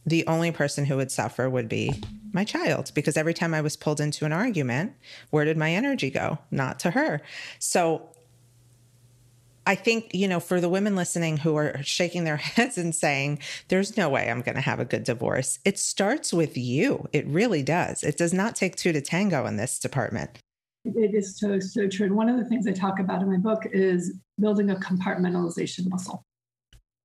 the 0.06 0.25
only 0.28 0.52
person 0.52 0.86
who 0.86 0.98
would 0.98 1.12
suffer 1.12 1.50
would 1.50 1.70
be 1.70 2.02
my 2.32 2.44
child 2.44 2.92
because 2.94 3.18
every 3.18 3.34
time 3.34 3.54
I 3.54 3.62
was 3.62 3.78
pulled 3.78 4.02
into 4.02 4.25
an 4.25 4.34
argument, 4.34 4.94
where 5.30 5.46
did 5.46 5.58
my 5.58 5.72
energy 5.72 6.10
go? 6.10 6.40
Not 6.52 6.80
to 6.80 6.92
her. 6.92 7.22
So 7.60 8.10
I 9.65 9.75
think, 9.75 10.13
you 10.13 10.27
know, 10.27 10.39
for 10.39 10.62
the 10.62 10.69
women 10.69 10.95
listening 10.95 11.38
who 11.38 11.55
are 11.55 11.81
shaking 11.84 12.24
their 12.24 12.38
heads 12.55 12.77
and 12.77 12.93
saying, 12.93 13.39
there's 13.67 13.98
no 13.98 14.10
way 14.10 14.29
I'm 14.29 14.41
going 14.41 14.55
to 14.55 14.62
have 14.62 14.79
a 14.79 14.86
good 14.86 15.03
divorce, 15.03 15.60
it 15.65 15.79
starts 15.79 16.34
with 16.34 16.57
you. 16.57 17.07
It 17.13 17.25
really 17.27 17.63
does. 17.63 18.03
It 18.03 18.17
does 18.17 18.34
not 18.34 18.55
take 18.55 18.75
two 18.75 18.91
to 18.91 19.01
tango 19.01 19.45
in 19.45 19.57
this 19.57 19.79
department. 19.79 20.39
It 20.84 21.15
is 21.15 21.39
so, 21.39 21.60
so 21.60 21.88
true. 21.88 22.05
And 22.05 22.15
one 22.15 22.29
of 22.29 22.38
the 22.38 22.45
things 22.45 22.67
I 22.67 22.72
talk 22.72 23.00
about 23.00 23.22
in 23.22 23.29
my 23.29 23.38
book 23.38 23.63
is 23.72 24.19
building 24.39 24.69
a 24.69 24.75
compartmentalization 24.75 25.89
muscle. 25.89 26.25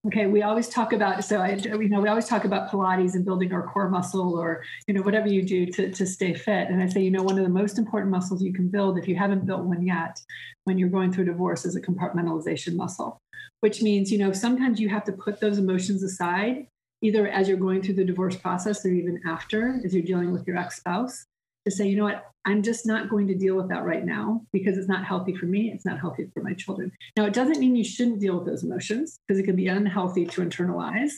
Okay, 0.07 0.26
we 0.26 0.42
always 0.42 0.66
talk 0.66 0.95
about 0.95 1.23
so 1.25 1.40
I 1.40 1.57
you 1.57 1.88
know 1.90 2.00
we 2.00 2.09
always 2.09 2.26
talk 2.26 2.47
about 2.47 2.71
Pilates 2.71 3.14
and 3.14 3.23
building 3.23 3.52
our 3.52 3.66
core 3.69 3.90
muscle 3.90 4.35
or 4.35 4.64
you 4.87 4.95
know 4.95 5.02
whatever 5.02 5.28
you 5.28 5.42
do 5.42 5.66
to 5.66 5.90
to 5.92 6.07
stay 6.07 6.33
fit. 6.33 6.69
And 6.71 6.83
I 6.83 6.88
say 6.88 7.02
you 7.02 7.11
know 7.11 7.23
one 7.23 7.37
of 7.37 7.45
the 7.45 7.50
most 7.50 7.76
important 7.76 8.11
muscles 8.11 8.42
you 8.42 8.52
can 8.54 8.69
build 8.69 8.97
if 8.97 9.07
you 9.07 9.14
haven't 9.14 9.45
built 9.45 9.64
one 9.64 9.87
yet 9.87 10.19
when 10.64 10.78
you're 10.78 10.88
going 10.88 11.12
through 11.12 11.26
divorce 11.26 11.66
is 11.66 11.76
a 11.76 11.83
compartmentalization 11.83 12.76
muscle, 12.76 13.21
which 13.61 13.83
means 13.83 14.11
you 14.11 14.16
know 14.16 14.33
sometimes 14.33 14.80
you 14.80 14.88
have 14.88 15.04
to 15.04 15.12
put 15.12 15.38
those 15.38 15.59
emotions 15.59 16.02
aside 16.02 16.66
either 17.02 17.28
as 17.28 17.47
you're 17.47 17.59
going 17.59 17.83
through 17.83 17.95
the 17.95 18.04
divorce 18.04 18.37
process 18.37 18.85
or 18.87 18.88
even 18.88 19.21
after 19.26 19.80
as 19.85 19.92
you're 19.92 20.02
dealing 20.02 20.33
with 20.33 20.47
your 20.47 20.57
ex-spouse 20.57 21.26
to 21.71 21.77
say, 21.77 21.87
you 21.89 21.97
know 21.97 22.05
what, 22.05 22.25
I'm 22.47 22.62
just 22.62 22.87
not 22.87 23.11
going 23.11 23.27
to 23.29 23.35
deal 23.35 23.55
with 23.55 23.69
that 23.69 23.85
right 23.85 24.05
now 24.05 24.43
because 24.53 24.79
it's 24.79 24.89
not 24.89 25.05
healthy 25.05 25.35
for 25.35 25.47
me. 25.47 25.71
It's 25.75 25.85
not 25.85 26.00
healthy 26.00 26.31
for 26.33 26.43
my 26.43 26.55
children. 26.55 26.91
Now, 27.17 27.27
it 27.27 27.35
doesn't 27.35 27.61
mean 27.61 27.77
you 27.77 27.85
shouldn't 27.85 28.21
deal 28.21 28.39
with 28.39 28.47
those 28.47 28.65
emotions 28.65 29.21
because 29.27 29.39
it 29.39 29.45
can 29.45 29.57
be 29.57 29.67
unhealthy 29.67 30.25
to 30.25 30.41
internalize, 30.41 31.12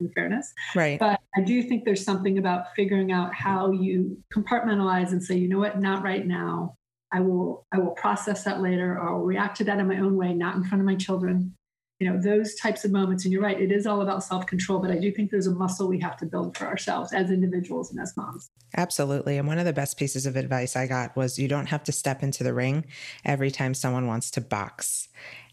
in 0.00 0.10
fairness. 0.10 0.52
Right. 0.74 0.98
But 0.98 1.20
I 1.36 1.42
do 1.42 1.62
think 1.62 1.84
there's 1.84 2.04
something 2.04 2.38
about 2.38 2.74
figuring 2.74 3.12
out 3.12 3.32
how 3.34 3.70
you 3.70 4.18
compartmentalize 4.34 5.12
and 5.12 5.22
say, 5.22 5.36
you 5.36 5.48
know 5.48 5.60
what, 5.60 5.78
not 5.80 6.02
right 6.02 6.26
now. 6.26 6.76
I 7.12 7.20
will 7.20 7.64
I 7.70 7.78
will 7.78 7.92
process 7.92 8.42
that 8.42 8.60
later 8.60 8.98
or 8.98 9.08
I'll 9.08 9.20
react 9.20 9.58
to 9.58 9.64
that 9.64 9.78
in 9.78 9.86
my 9.86 9.98
own 9.98 10.16
way, 10.16 10.34
not 10.34 10.56
in 10.56 10.64
front 10.64 10.82
of 10.82 10.86
my 10.86 10.96
children. 10.96 11.54
You 12.00 12.10
know 12.10 12.20
those 12.20 12.54
types 12.56 12.84
of 12.84 12.90
moments. 12.90 13.24
And 13.24 13.32
you're 13.32 13.42
right 13.42 13.60
it 13.60 13.70
is 13.70 13.86
all 13.86 14.02
about 14.02 14.24
self-control 14.24 14.80
but 14.80 14.90
i 14.90 14.98
do 14.98 15.12
think 15.12 15.30
there's 15.30 15.46
a 15.46 15.54
muscle 15.54 15.88
we 15.88 16.00
have 16.00 16.16
to 16.18 16.26
build 16.26 16.56
for 16.56 16.66
ourselves 16.66 17.12
as 17.12 17.30
individuals 17.30 17.90
and 17.90 18.00
as 18.00 18.16
moms. 18.16 18.50
Absolutely. 18.76 19.38
And 19.38 19.46
one 19.46 19.58
of 19.58 19.64
the 19.64 19.72
best 19.72 19.96
pieces 19.96 20.26
of 20.26 20.36
advice 20.36 20.76
i 20.76 20.86
got 20.86 21.16
was 21.16 21.38
you 21.38 21.48
don't 21.48 21.66
have 21.66 21.84
to 21.84 21.92
step 21.92 22.22
into 22.22 22.42
the 22.42 22.54
ring 22.54 22.84
every 23.24 23.50
time 23.50 23.74
someone 23.74 24.06
wants 24.06 24.30
to 24.32 24.40
box. 24.40 25.08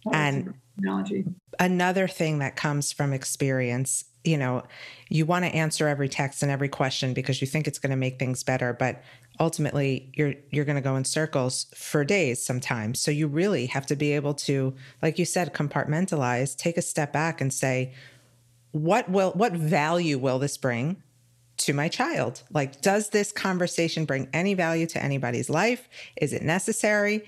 Oh, 0.07 0.11
and 0.13 0.55
analogy. 0.79 1.25
another 1.59 2.07
thing 2.07 2.39
that 2.39 2.55
comes 2.55 2.91
from 2.91 3.13
experience 3.13 4.05
you 4.23 4.37
know 4.37 4.63
you 5.09 5.25
want 5.25 5.45
to 5.45 5.51
answer 5.51 5.87
every 5.87 6.09
text 6.09 6.41
and 6.41 6.51
every 6.51 6.69
question 6.69 7.13
because 7.13 7.39
you 7.41 7.47
think 7.47 7.67
it's 7.67 7.79
going 7.79 7.91
to 7.91 7.95
make 7.95 8.17
things 8.17 8.43
better 8.43 8.73
but 8.73 9.03
ultimately 9.39 10.11
you're 10.13 10.33
you're 10.51 10.65
going 10.65 10.75
to 10.75 10.81
go 10.81 10.95
in 10.95 11.05
circles 11.05 11.67
for 11.75 12.03
days 12.03 12.43
sometimes. 12.43 12.99
So 12.99 13.11
you 13.11 13.27
really 13.27 13.65
have 13.67 13.85
to 13.87 13.95
be 13.95 14.13
able 14.13 14.33
to 14.35 14.73
like 15.01 15.17
you 15.17 15.25
said 15.25 15.53
compartmentalize 15.53 16.55
take 16.55 16.77
a 16.77 16.81
step 16.81 17.13
back 17.13 17.41
and 17.41 17.53
say 17.53 17.93
what 18.71 19.09
will 19.09 19.31
what 19.31 19.53
value 19.53 20.17
will 20.17 20.39
this 20.39 20.57
bring 20.57 21.01
to 21.57 21.73
my 21.73 21.87
child? 21.87 22.43
Like 22.51 22.81
does 22.81 23.09
this 23.09 23.31
conversation 23.31 24.05
bring 24.05 24.27
any 24.33 24.53
value 24.53 24.87
to 24.87 25.03
anybody's 25.03 25.49
life? 25.49 25.87
Is 26.15 26.33
it 26.33 26.41
necessary? 26.41 27.25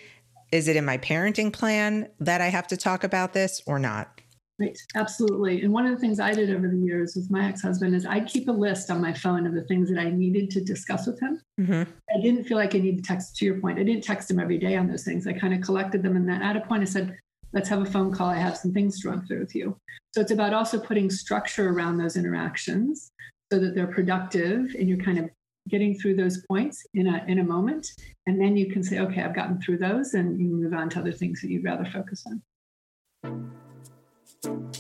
Is 0.52 0.68
it 0.68 0.76
in 0.76 0.86
my 0.86 1.00
parenting 1.00 1.52
plan 1.52 2.10
that 2.20 2.42
i 2.42 2.48
have 2.48 2.68
to 2.68 2.78
talk 2.78 3.04
about 3.04 3.34
this 3.34 3.62
or 3.66 3.80
not 3.80 4.22
Right, 4.60 4.78
absolutely. 4.96 5.64
And 5.64 5.74
one 5.74 5.88
of 5.88 5.92
the 5.92 5.98
things 5.98 6.20
I 6.20 6.32
did 6.32 6.52
over 6.52 6.68
the 6.68 6.78
years 6.78 7.16
with 7.16 7.32
my 7.32 7.48
ex 7.48 7.64
husband 7.64 7.96
is 7.96 8.06
I'd 8.06 8.28
keep 8.28 8.48
a 8.48 8.52
list 8.52 8.92
on 8.92 9.02
my 9.02 9.12
phone 9.12 9.48
of 9.48 9.54
the 9.56 9.64
things 9.64 9.90
that 9.90 9.98
I 9.98 10.12
needed 10.12 10.52
to 10.52 10.64
discuss 10.64 11.08
with 11.08 11.20
him. 11.20 11.42
Mm-hmm. 11.60 11.92
I 12.16 12.22
didn't 12.22 12.44
feel 12.44 12.58
like 12.58 12.76
I 12.76 12.78
needed 12.78 13.04
to 13.04 13.08
text, 13.08 13.36
to 13.38 13.46
your 13.46 13.60
point, 13.60 13.80
I 13.80 13.84
didn't 13.84 14.04
text 14.04 14.30
him 14.30 14.40
every 14.40 14.60
day 14.60 14.76
on 14.76 14.88
those 14.88 15.04
things. 15.04 15.26
I 15.26 15.34
kind 15.34 15.56
of 15.56 15.62
collected 15.62 16.04
them. 16.04 16.16
And 16.16 16.30
then 16.30 16.44
at 16.44 16.56
a 16.56 16.62
point, 16.62 16.84
I 16.84 16.86
said, 16.86 17.18
let's 17.52 17.68
have 17.70 17.82
a 17.82 17.86
phone 17.86 18.14
call. 18.14 18.30
I 18.30 18.38
have 18.38 18.56
some 18.56 18.74
things 18.74 19.00
to 19.02 19.10
run 19.10 19.26
through 19.26 19.40
with 19.40 19.56
you. 19.56 19.76
So 20.14 20.22
it's 20.22 20.32
about 20.32 20.54
also 20.54 20.80
putting 20.80 21.10
structure 21.10 21.70
around 21.70 21.98
those 21.98 22.16
interactions 22.16 23.12
so 23.52 23.60
that 23.60 23.74
they're 23.74 23.88
productive 23.88 24.76
and 24.78 24.88
you're 24.88 25.04
kind 25.04 25.18
of 25.18 25.30
getting 25.70 25.98
through 25.98 26.16
those 26.16 26.46
points 26.46 26.86
in 26.94 27.08
a 27.08 27.24
in 27.28 27.40
a 27.40 27.44
moment 27.44 27.88
and 28.28 28.42
then 28.42 28.58
you 28.58 28.70
can 28.70 28.84
say 28.84 29.00
okay 29.00 29.22
i've 29.22 29.34
gotten 29.34 29.62
through 29.62 29.78
those 29.78 30.14
and 30.14 30.38
you 30.38 30.46
move 30.46 30.74
on 30.74 30.90
to 30.90 31.00
other 31.00 31.14
things 31.14 31.40
that 31.40 31.50
you'd 31.50 31.64
rather 31.64 31.86
focus 31.86 32.26
on 32.28 33.54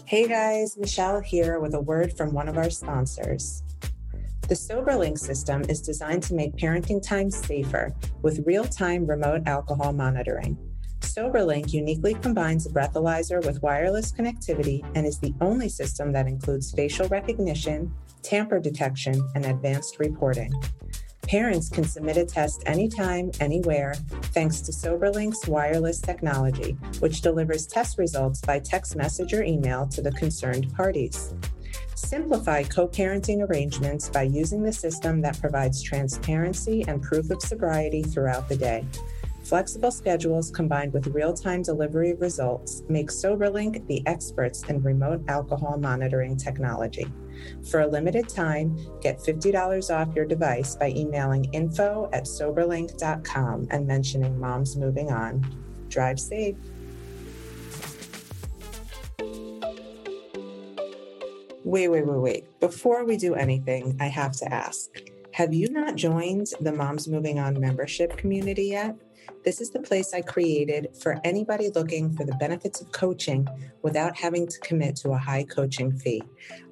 Hey 0.05 0.27
guys, 0.27 0.77
Michelle 0.77 1.21
here 1.21 1.59
with 1.59 1.73
a 1.73 1.81
word 1.81 2.15
from 2.17 2.33
one 2.33 2.49
of 2.49 2.57
our 2.57 2.69
sponsors. 2.69 3.63
The 4.47 4.53
SoberLink 4.53 5.17
system 5.17 5.63
is 5.69 5.81
designed 5.81 6.23
to 6.23 6.33
make 6.33 6.57
parenting 6.57 7.01
time 7.01 7.31
safer 7.31 7.95
with 8.21 8.45
real 8.45 8.65
time 8.65 9.07
remote 9.07 9.43
alcohol 9.47 9.93
monitoring. 9.93 10.57
SoberLink 10.99 11.73
uniquely 11.73 12.15
combines 12.15 12.65
a 12.65 12.69
breathalyzer 12.69 13.43
with 13.45 13.63
wireless 13.63 14.11
connectivity 14.11 14.85
and 14.93 15.07
is 15.07 15.19
the 15.19 15.33
only 15.41 15.69
system 15.69 16.11
that 16.11 16.27
includes 16.27 16.71
facial 16.71 17.07
recognition, 17.07 17.91
tamper 18.21 18.59
detection, 18.59 19.27
and 19.35 19.45
advanced 19.45 19.97
reporting. 19.99 20.53
Parents 21.27 21.69
can 21.69 21.85
submit 21.85 22.17
a 22.17 22.25
test 22.25 22.63
anytime, 22.65 23.31
anywhere, 23.39 23.95
thanks 24.33 24.61
to 24.61 24.71
SoberLink's 24.71 25.47
wireless 25.47 25.99
technology, 25.99 26.77
which 26.99 27.21
delivers 27.21 27.65
test 27.65 27.97
results 27.97 28.41
by 28.41 28.59
text 28.59 28.95
message 28.95 29.33
or 29.33 29.41
email 29.43 29.87
to 29.87 30.01
the 30.01 30.11
concerned 30.11 30.71
parties. 30.75 31.33
Simplify 31.95 32.63
co 32.63 32.87
parenting 32.87 33.47
arrangements 33.47 34.09
by 34.09 34.23
using 34.23 34.61
the 34.61 34.73
system 34.73 35.21
that 35.21 35.39
provides 35.39 35.81
transparency 35.81 36.83
and 36.87 37.01
proof 37.01 37.29
of 37.29 37.41
sobriety 37.41 38.03
throughout 38.03 38.49
the 38.49 38.57
day. 38.57 38.85
Flexible 39.43 39.91
schedules 39.91 40.49
combined 40.51 40.93
with 40.93 41.07
real 41.07 41.33
time 41.33 41.61
delivery 41.61 42.13
results 42.13 42.83
make 42.87 43.09
SoberLink 43.09 43.85
the 43.87 44.01
experts 44.07 44.63
in 44.63 44.81
remote 44.81 45.21
alcohol 45.27 45.77
monitoring 45.77 46.37
technology. 46.37 47.07
For 47.69 47.81
a 47.81 47.87
limited 47.87 48.29
time, 48.29 48.77
get 49.01 49.19
$50 49.19 49.93
off 49.93 50.15
your 50.15 50.25
device 50.25 50.77
by 50.77 50.89
emailing 50.89 51.45
info 51.45 52.09
at 52.13 52.23
soberlink.com 52.23 53.67
and 53.69 53.85
mentioning 53.85 54.39
Mom's 54.39 54.77
Moving 54.77 55.11
On. 55.11 55.45
Drive 55.89 56.19
safe. 56.19 56.55
Wait, 61.65 61.87
wait, 61.87 62.05
wait, 62.05 62.19
wait. 62.19 62.59
Before 62.59 63.03
we 63.03 63.17
do 63.17 63.35
anything, 63.35 63.97
I 63.99 64.07
have 64.07 64.33
to 64.37 64.53
ask 64.53 64.89
Have 65.33 65.51
you 65.51 65.67
not 65.69 65.95
joined 65.95 66.45
the 66.61 66.71
Moms 66.71 67.07
Moving 67.07 67.39
On 67.39 67.59
membership 67.59 68.15
community 68.17 68.65
yet? 68.65 68.95
This 69.43 69.61
is 69.61 69.71
the 69.71 69.79
place 69.79 70.13
I 70.13 70.21
created 70.21 70.89
for 71.01 71.19
anybody 71.23 71.71
looking 71.71 72.15
for 72.15 72.23
the 72.23 72.35
benefits 72.35 72.81
of 72.81 72.91
coaching 72.91 73.47
without 73.81 74.15
having 74.15 74.45
to 74.45 74.59
commit 74.59 74.95
to 74.97 75.09
a 75.09 75.17
high 75.17 75.43
coaching 75.45 75.91
fee. 75.91 76.21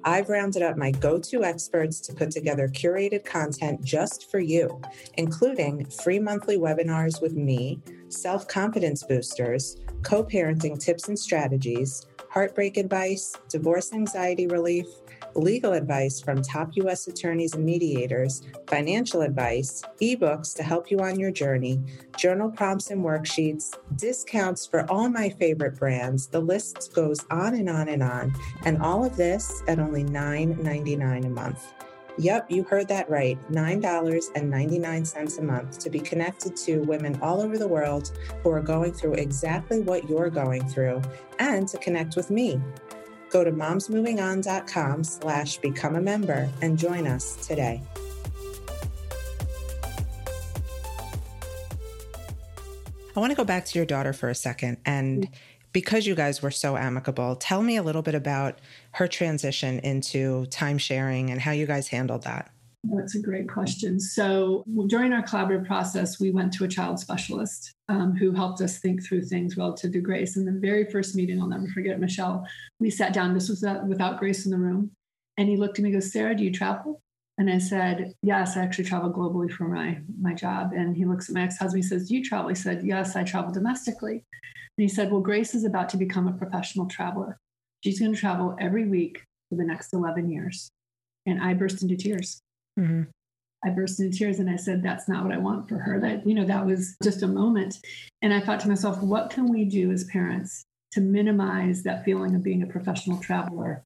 I've 0.04 0.28
rounded 0.28 0.62
up 0.62 0.76
my 0.76 0.92
go 0.92 1.18
to 1.18 1.42
experts 1.42 1.98
to 2.02 2.14
put 2.14 2.30
together 2.30 2.68
curated 2.68 3.24
content 3.24 3.82
just 3.82 4.30
for 4.30 4.38
you, 4.38 4.80
including 5.14 5.84
free 5.86 6.20
monthly 6.20 6.56
webinars 6.56 7.20
with 7.20 7.34
me, 7.34 7.80
self 8.10 8.46
confidence 8.46 9.02
boosters, 9.02 9.78
co 10.04 10.22
parenting 10.22 10.78
tips 10.78 11.08
and 11.08 11.18
strategies, 11.18 12.06
heartbreak 12.30 12.76
advice, 12.76 13.34
divorce 13.48 13.92
anxiety 13.92 14.46
relief 14.46 14.86
legal 15.34 15.72
advice 15.72 16.20
from 16.20 16.42
top 16.42 16.70
U.S. 16.76 17.08
attorneys 17.08 17.54
and 17.54 17.64
mediators, 17.64 18.42
financial 18.66 19.22
advice, 19.22 19.82
ebooks 20.00 20.54
to 20.56 20.62
help 20.62 20.90
you 20.90 21.00
on 21.00 21.18
your 21.18 21.30
journey, 21.30 21.80
journal 22.16 22.50
prompts 22.50 22.90
and 22.90 23.04
worksheets, 23.04 23.74
discounts 23.96 24.66
for 24.66 24.90
all 24.90 25.08
my 25.08 25.28
favorite 25.28 25.78
brands. 25.78 26.26
The 26.26 26.40
list 26.40 26.92
goes 26.94 27.24
on 27.30 27.54
and 27.54 27.68
on 27.68 27.88
and 27.88 28.02
on. 28.02 28.34
And 28.64 28.82
all 28.82 29.04
of 29.04 29.16
this 29.16 29.62
at 29.68 29.78
only 29.78 30.04
$9.99 30.04 31.26
a 31.26 31.28
month. 31.28 31.72
Yep, 32.18 32.50
you 32.50 32.62
heard 32.64 32.88
that 32.88 33.08
right. 33.08 33.38
$9.99 33.50 35.38
a 35.38 35.42
month 35.42 35.78
to 35.78 35.88
be 35.88 35.98
connected 35.98 36.54
to 36.56 36.80
women 36.80 37.18
all 37.22 37.40
over 37.40 37.56
the 37.56 37.66
world 37.66 38.12
who 38.42 38.50
are 38.50 38.60
going 38.60 38.92
through 38.92 39.14
exactly 39.14 39.80
what 39.80 40.08
you're 40.10 40.28
going 40.28 40.68
through 40.68 41.00
and 41.38 41.66
to 41.68 41.78
connect 41.78 42.16
with 42.16 42.30
me. 42.30 42.60
Go 43.32 43.42
to 43.42 43.50
momsmovingon.com 43.50 45.04
slash 45.04 45.56
become 45.56 45.96
a 45.96 46.00
member 46.02 46.50
and 46.60 46.78
join 46.78 47.06
us 47.06 47.46
today. 47.46 47.82
I 53.16 53.20
want 53.20 53.30
to 53.30 53.36
go 53.36 53.44
back 53.44 53.64
to 53.66 53.78
your 53.78 53.86
daughter 53.86 54.12
for 54.12 54.28
a 54.28 54.34
second. 54.34 54.76
And 54.84 55.24
mm-hmm. 55.24 55.34
because 55.72 56.06
you 56.06 56.14
guys 56.14 56.42
were 56.42 56.50
so 56.50 56.76
amicable, 56.76 57.36
tell 57.36 57.62
me 57.62 57.76
a 57.76 57.82
little 57.82 58.02
bit 58.02 58.14
about 58.14 58.58
her 58.92 59.08
transition 59.08 59.78
into 59.80 60.44
time 60.46 60.76
sharing 60.76 61.30
and 61.30 61.40
how 61.40 61.52
you 61.52 61.66
guys 61.66 61.88
handled 61.88 62.24
that. 62.24 62.50
That's 62.84 63.14
a 63.14 63.20
great 63.20 63.48
question. 63.48 64.00
So, 64.00 64.64
during 64.88 65.12
our 65.12 65.22
collaborative 65.22 65.66
process, 65.66 66.18
we 66.18 66.32
went 66.32 66.52
to 66.54 66.64
a 66.64 66.68
child 66.68 66.98
specialist 66.98 67.74
um, 67.92 68.16
who 68.16 68.32
helped 68.32 68.62
us 68.62 68.78
think 68.78 69.04
through 69.04 69.22
things 69.22 69.56
relative 69.58 69.92
to 69.92 70.00
Grace. 70.00 70.36
And 70.36 70.48
the 70.48 70.58
very 70.58 70.90
first 70.90 71.14
meeting, 71.14 71.40
I'll 71.40 71.46
never 71.46 71.68
forget, 71.68 72.00
Michelle, 72.00 72.46
we 72.80 72.88
sat 72.88 73.12
down. 73.12 73.34
This 73.34 73.50
was 73.50 73.64
without 73.86 74.18
Grace 74.18 74.46
in 74.46 74.50
the 74.50 74.58
room. 74.58 74.90
And 75.36 75.48
he 75.48 75.56
looked 75.56 75.78
at 75.78 75.82
me 75.82 75.90
and 75.90 75.96
goes, 76.00 76.12
Sarah, 76.12 76.34
do 76.34 76.42
you 76.42 76.52
travel? 76.52 77.02
And 77.38 77.50
I 77.50 77.58
said, 77.58 78.14
Yes, 78.22 78.56
I 78.56 78.62
actually 78.62 78.84
travel 78.84 79.12
globally 79.12 79.50
for 79.50 79.68
my, 79.68 80.00
my 80.20 80.32
job. 80.34 80.72
And 80.74 80.96
he 80.96 81.04
looks 81.04 81.28
at 81.28 81.34
my 81.34 81.42
ex 81.42 81.58
husband. 81.58 81.84
He 81.84 81.88
says, 81.88 82.08
Do 82.08 82.16
you 82.16 82.24
travel? 82.24 82.48
He 82.48 82.54
said, 82.54 82.82
Yes, 82.82 83.14
I 83.14 83.24
travel 83.24 83.52
domestically. 83.52 84.24
And 84.78 84.82
he 84.82 84.88
said, 84.88 85.10
Well, 85.10 85.20
Grace 85.20 85.54
is 85.54 85.64
about 85.64 85.88
to 85.90 85.96
become 85.96 86.28
a 86.28 86.32
professional 86.32 86.86
traveler. 86.86 87.38
She's 87.84 87.98
going 87.98 88.14
to 88.14 88.20
travel 88.20 88.56
every 88.60 88.86
week 88.88 89.24
for 89.48 89.56
the 89.56 89.64
next 89.64 89.92
11 89.92 90.30
years. 90.30 90.70
And 91.26 91.42
I 91.42 91.54
burst 91.54 91.82
into 91.82 91.96
tears. 91.96 92.40
Mm-hmm. 92.78 93.02
I 93.64 93.70
burst 93.70 94.00
into 94.00 94.16
tears 94.16 94.38
and 94.38 94.50
I 94.50 94.56
said, 94.56 94.82
That's 94.82 95.08
not 95.08 95.24
what 95.24 95.32
I 95.32 95.38
want 95.38 95.68
for 95.68 95.78
her. 95.78 96.00
That, 96.00 96.26
you 96.26 96.34
know, 96.34 96.46
that 96.46 96.66
was 96.66 96.96
just 97.02 97.22
a 97.22 97.28
moment. 97.28 97.78
And 98.20 98.32
I 98.32 98.40
thought 98.40 98.60
to 98.60 98.68
myself, 98.68 99.00
What 99.02 99.30
can 99.30 99.50
we 99.50 99.64
do 99.64 99.90
as 99.92 100.04
parents 100.04 100.64
to 100.92 101.00
minimize 101.00 101.82
that 101.84 102.04
feeling 102.04 102.34
of 102.34 102.42
being 102.42 102.62
a 102.62 102.66
professional 102.66 103.18
traveler, 103.18 103.84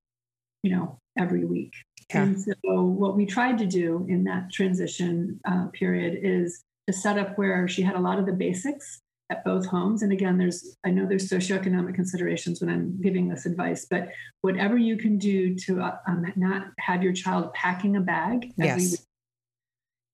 you 0.62 0.75
know, 0.75 0.99
every 1.18 1.45
week? 1.45 1.73
Yeah. 2.11 2.23
And 2.23 2.40
so, 2.40 2.83
what 2.83 3.16
we 3.16 3.26
tried 3.26 3.59
to 3.59 3.66
do 3.66 4.06
in 4.09 4.25
that 4.25 4.50
transition 4.50 5.40
uh, 5.47 5.66
period 5.73 6.18
is 6.23 6.62
to 6.87 6.92
set 6.92 7.18
up 7.18 7.37
where 7.37 7.68
she 7.68 7.83
had 7.83 7.97
a 7.97 8.00
lot 8.00 8.18
of 8.18 8.26
the 8.26 8.33
basics 8.33 9.00
at 9.30 9.45
both 9.45 9.66
homes. 9.66 10.02
And 10.02 10.12
again, 10.12 10.38
there's 10.38 10.76
I 10.85 10.90
know 10.90 11.06
there's 11.06 11.28
socioeconomic 11.28 11.95
considerations 11.95 12.61
when 12.61 12.71
I'm 12.71 13.00
giving 13.02 13.28
this 13.28 13.45
advice, 13.45 13.87
but 13.90 14.09
whatever 14.40 14.76
you 14.76 14.97
can 14.97 15.18
do 15.18 15.54
to 15.56 15.80
uh, 15.80 15.97
um, 16.06 16.25
not 16.37 16.68
have 16.78 17.02
your 17.02 17.12
child 17.12 17.52
packing 17.52 17.97
a 17.97 18.00
bag 18.00 18.52
yes. 18.56 19.04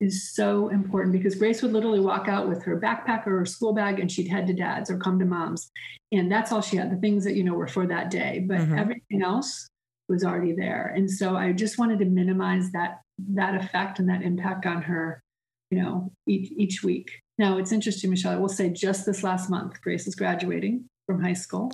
Is 0.03 0.35
so 0.35 0.69
important 0.69 1.13
because 1.13 1.37
Grace 1.37 1.63
would 1.63 1.73
literally 1.73 2.01
walk 2.01 2.27
out 2.27 2.49
with 2.49 2.65
her 2.65 2.79
backpack 2.79 3.25
or 3.27 3.39
her 3.39 3.47
school 3.47 3.73
bag 3.73 4.01
and 4.01 4.11
she'd 4.11 4.27
head 4.27 4.49
to 4.49 4.53
dad's 4.53 4.91
or 4.91 4.99
come 4.99 5.19
to 5.21 5.25
mom's. 5.25 5.71
And 6.11 6.31
that's 6.31 6.51
all 6.51 6.61
she 6.61 6.77
had, 6.77 6.91
the 6.91 7.01
things 7.01 7.23
that, 7.25 7.35
you 7.35 7.45
know, 7.45 7.55
were 7.55 7.69
for 7.69 7.87
that 7.87 8.11
day. 8.11 8.45
But 8.47 8.59
mm-hmm. 8.59 8.79
everything 8.79 9.23
else 9.23 9.69
was 10.09 10.25
already 10.25 10.53
there. 10.53 10.93
And 10.97 11.09
so 11.09 11.37
I 11.37 11.53
just 11.53 11.79
wanted 11.79 12.01
to 12.01 12.05
minimize 12.05 12.73
that 12.73 12.99
that 13.31 13.55
effect 13.55 14.01
and 14.01 14.09
that 14.09 14.23
impact 14.23 14.67
on 14.67 14.83
her, 14.83 15.23
you 15.71 15.81
know, 15.81 16.11
each, 16.27 16.51
each 16.57 16.83
week. 16.83 17.21
Now, 17.39 17.59
it's 17.59 17.73
interesting, 17.73 18.11
Michelle. 18.11 18.33
I 18.33 18.37
will 18.37 18.49
say 18.49 18.71
just 18.71 19.07
this 19.07 19.23
last 19.23 19.49
month, 19.49 19.81
Grace 19.81 20.09
is 20.09 20.17
graduating 20.17 20.85
from 21.07 21.23
high 21.23 21.33
school. 21.33 21.71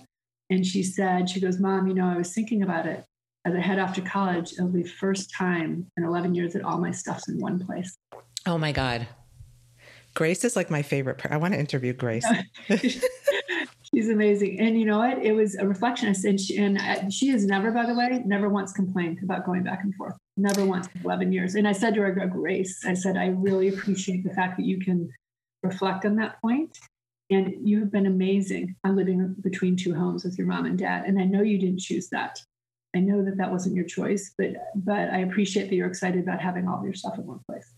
And 0.50 0.66
she 0.66 0.82
said, 0.82 1.30
she 1.30 1.40
goes, 1.40 1.58
Mom, 1.58 1.86
you 1.86 1.94
know, 1.94 2.06
I 2.06 2.18
was 2.18 2.32
thinking 2.32 2.62
about 2.62 2.86
it. 2.86 3.04
As 3.48 3.54
I 3.54 3.60
head 3.60 3.78
off 3.78 3.94
to 3.94 4.02
college, 4.02 4.52
it'll 4.52 4.68
be 4.68 4.82
the 4.82 4.88
first 4.90 5.32
time 5.34 5.90
in 5.96 6.04
11 6.04 6.34
years 6.34 6.52
that 6.52 6.62
all 6.62 6.76
my 6.76 6.90
stuff's 6.90 7.28
in 7.28 7.40
one 7.40 7.58
place. 7.58 7.96
Oh 8.44 8.58
my 8.58 8.72
God. 8.72 9.08
Grace 10.12 10.44
is 10.44 10.54
like 10.54 10.70
my 10.70 10.82
favorite. 10.82 11.16
Per- 11.16 11.32
I 11.32 11.38
want 11.38 11.54
to 11.54 11.60
interview 11.60 11.94
Grace. 11.94 12.26
She's 12.68 14.10
amazing. 14.10 14.60
And 14.60 14.78
you 14.78 14.84
know 14.84 14.98
what? 14.98 15.24
It 15.24 15.32
was 15.32 15.54
a 15.54 15.66
reflection. 15.66 16.10
I 16.10 16.12
said, 16.12 16.38
she, 16.38 16.58
and 16.58 17.10
she 17.10 17.28
has 17.28 17.46
never, 17.46 17.70
by 17.70 17.86
the 17.86 17.94
way, 17.94 18.22
never 18.26 18.50
once 18.50 18.74
complained 18.74 19.20
about 19.22 19.46
going 19.46 19.62
back 19.62 19.82
and 19.82 19.94
forth. 19.94 20.14
Never 20.36 20.66
once 20.66 20.86
in 20.94 21.00
11 21.02 21.32
years. 21.32 21.54
And 21.54 21.66
I 21.66 21.72
said 21.72 21.94
to 21.94 22.02
her, 22.02 22.26
Grace, 22.26 22.84
I 22.84 22.92
said, 22.92 23.16
I 23.16 23.28
really 23.28 23.68
appreciate 23.68 24.24
the 24.24 24.34
fact 24.34 24.58
that 24.58 24.66
you 24.66 24.78
can 24.78 25.10
reflect 25.62 26.04
on 26.04 26.16
that 26.16 26.38
point. 26.42 26.78
And 27.30 27.66
you 27.66 27.80
have 27.80 27.90
been 27.90 28.06
amazing 28.06 28.76
on 28.84 28.94
living 28.94 29.36
between 29.40 29.74
two 29.74 29.94
homes 29.94 30.22
with 30.22 30.36
your 30.36 30.46
mom 30.46 30.66
and 30.66 30.78
dad. 30.78 31.04
And 31.06 31.18
I 31.18 31.24
know 31.24 31.40
you 31.40 31.58
didn't 31.58 31.80
choose 31.80 32.10
that. 32.10 32.38
I 32.96 33.00
know 33.00 33.22
that 33.22 33.36
that 33.36 33.52
wasn't 33.52 33.76
your 33.76 33.84
choice, 33.84 34.32
but 34.38 34.48
but 34.74 35.10
I 35.10 35.18
appreciate 35.18 35.68
that 35.68 35.74
you're 35.74 35.88
excited 35.88 36.22
about 36.22 36.40
having 36.40 36.66
all 36.66 36.78
of 36.78 36.84
your 36.84 36.94
stuff 36.94 37.18
in 37.18 37.26
one 37.26 37.40
place. 37.46 37.70